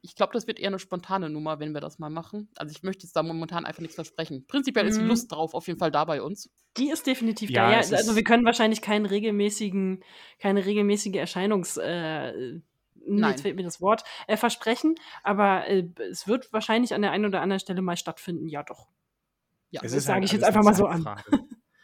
[0.09, 2.49] Ich glaube, das wird eher eine spontane Nummer, wenn wir das mal machen.
[2.57, 4.47] Also ich möchte jetzt da momentan einfach nichts versprechen.
[4.49, 5.09] Prinzipiell ist die Mhm.
[5.09, 6.51] Lust drauf auf jeden Fall da bei uns.
[6.77, 7.71] Die ist definitiv Ja, da.
[7.73, 10.03] Ja, also ist- wir können wahrscheinlich keinen regelmäßigen,
[10.39, 12.61] keine regelmäßige Erscheinungs, äh,
[13.11, 13.31] Nein.
[13.31, 17.27] jetzt fehlt mir das Wort, äh, versprechen, aber äh, es wird wahrscheinlich an der einen
[17.27, 18.49] oder anderen Stelle mal stattfinden.
[18.49, 18.89] Ja, doch.
[19.71, 21.07] Ja, Es das ist sage halt ich jetzt einfach mal so an.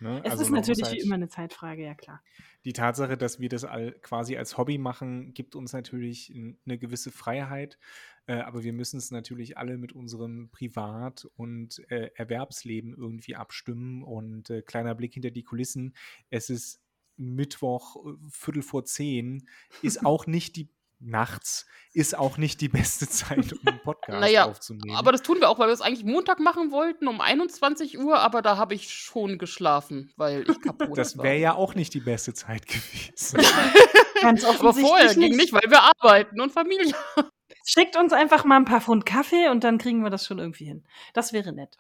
[0.01, 0.21] Ne?
[0.25, 2.23] Es Also ist natürlich halt- wie immer eine Zeitfrage, ja klar.
[2.65, 7.11] die Tatsache, dass wir das all, quasi als Hobby machen, gibt uns natürlich eine gewisse
[7.11, 7.79] Freiheit.
[8.27, 14.03] Äh, aber wir müssen es natürlich alle mit unserem Privat- und äh, Erwerbsleben irgendwie abstimmen.
[14.03, 15.95] Und äh, kleiner Blick hinter die Kulissen.
[16.31, 16.81] Es ist
[17.17, 19.47] Mittwoch, äh, Viertel vor zehn,
[19.83, 20.69] ist auch nicht die
[21.07, 24.97] nachts, ist auch nicht die beste Zeit, um einen Podcast Naja, aufzunehmen.
[24.97, 28.19] Aber das tun wir auch, weil wir es eigentlich Montag machen wollten um 21 Uhr,
[28.19, 32.01] aber da habe ich schon geschlafen, weil ich kaputt das wäre ja auch nicht die
[32.01, 33.41] beste Zeit gewesen.
[34.21, 36.95] Ganz Aber vorher ging nicht, weil wir arbeiten und Familie.
[37.67, 40.67] Schickt uns einfach mal ein paar Pfund Kaffee und dann kriegen wir das schon irgendwie
[40.67, 40.85] hin.
[41.15, 41.77] Das wäre nett.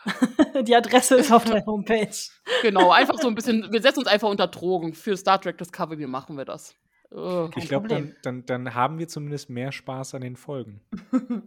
[0.62, 2.14] Die Adresse ist auf der Homepage.
[2.62, 4.94] Genau, einfach so ein bisschen, wir setzen uns einfach unter Drogen.
[4.94, 6.74] Für Star Trek Discovery, wie machen wir das?
[7.14, 10.80] Äh, Ich glaube, dann, dann, dann haben wir zumindest mehr Spaß an den Folgen.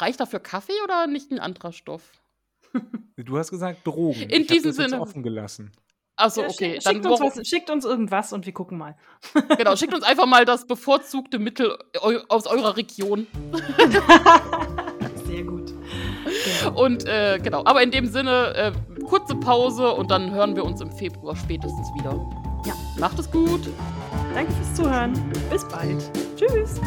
[0.00, 2.02] reicht dafür Kaffee oder nicht ein anderer Stoff?
[3.16, 4.18] Du hast gesagt Drogen.
[4.22, 5.02] In ich diesem das jetzt Sinne.
[5.02, 5.72] offen gelassen.
[6.16, 6.76] Achso, Ja, okay.
[6.76, 8.96] schick- Dann schickt, uns was, schickt uns irgendwas und wir gucken mal.
[9.58, 13.26] genau, schickt uns einfach mal das bevorzugte Mittel eu aus eurer Region.
[15.26, 15.74] Sehr gut.
[16.74, 18.72] Und äh, genau, aber in dem Sinne, äh,
[19.04, 22.12] kurze Pause und dann hören wir uns im Februar spätestens wieder.
[22.64, 22.74] Ja.
[22.98, 23.68] Macht es gut.
[24.34, 25.12] Danke fürs Zuhören.
[25.50, 26.10] Bis bald.
[26.36, 26.80] Tschüss.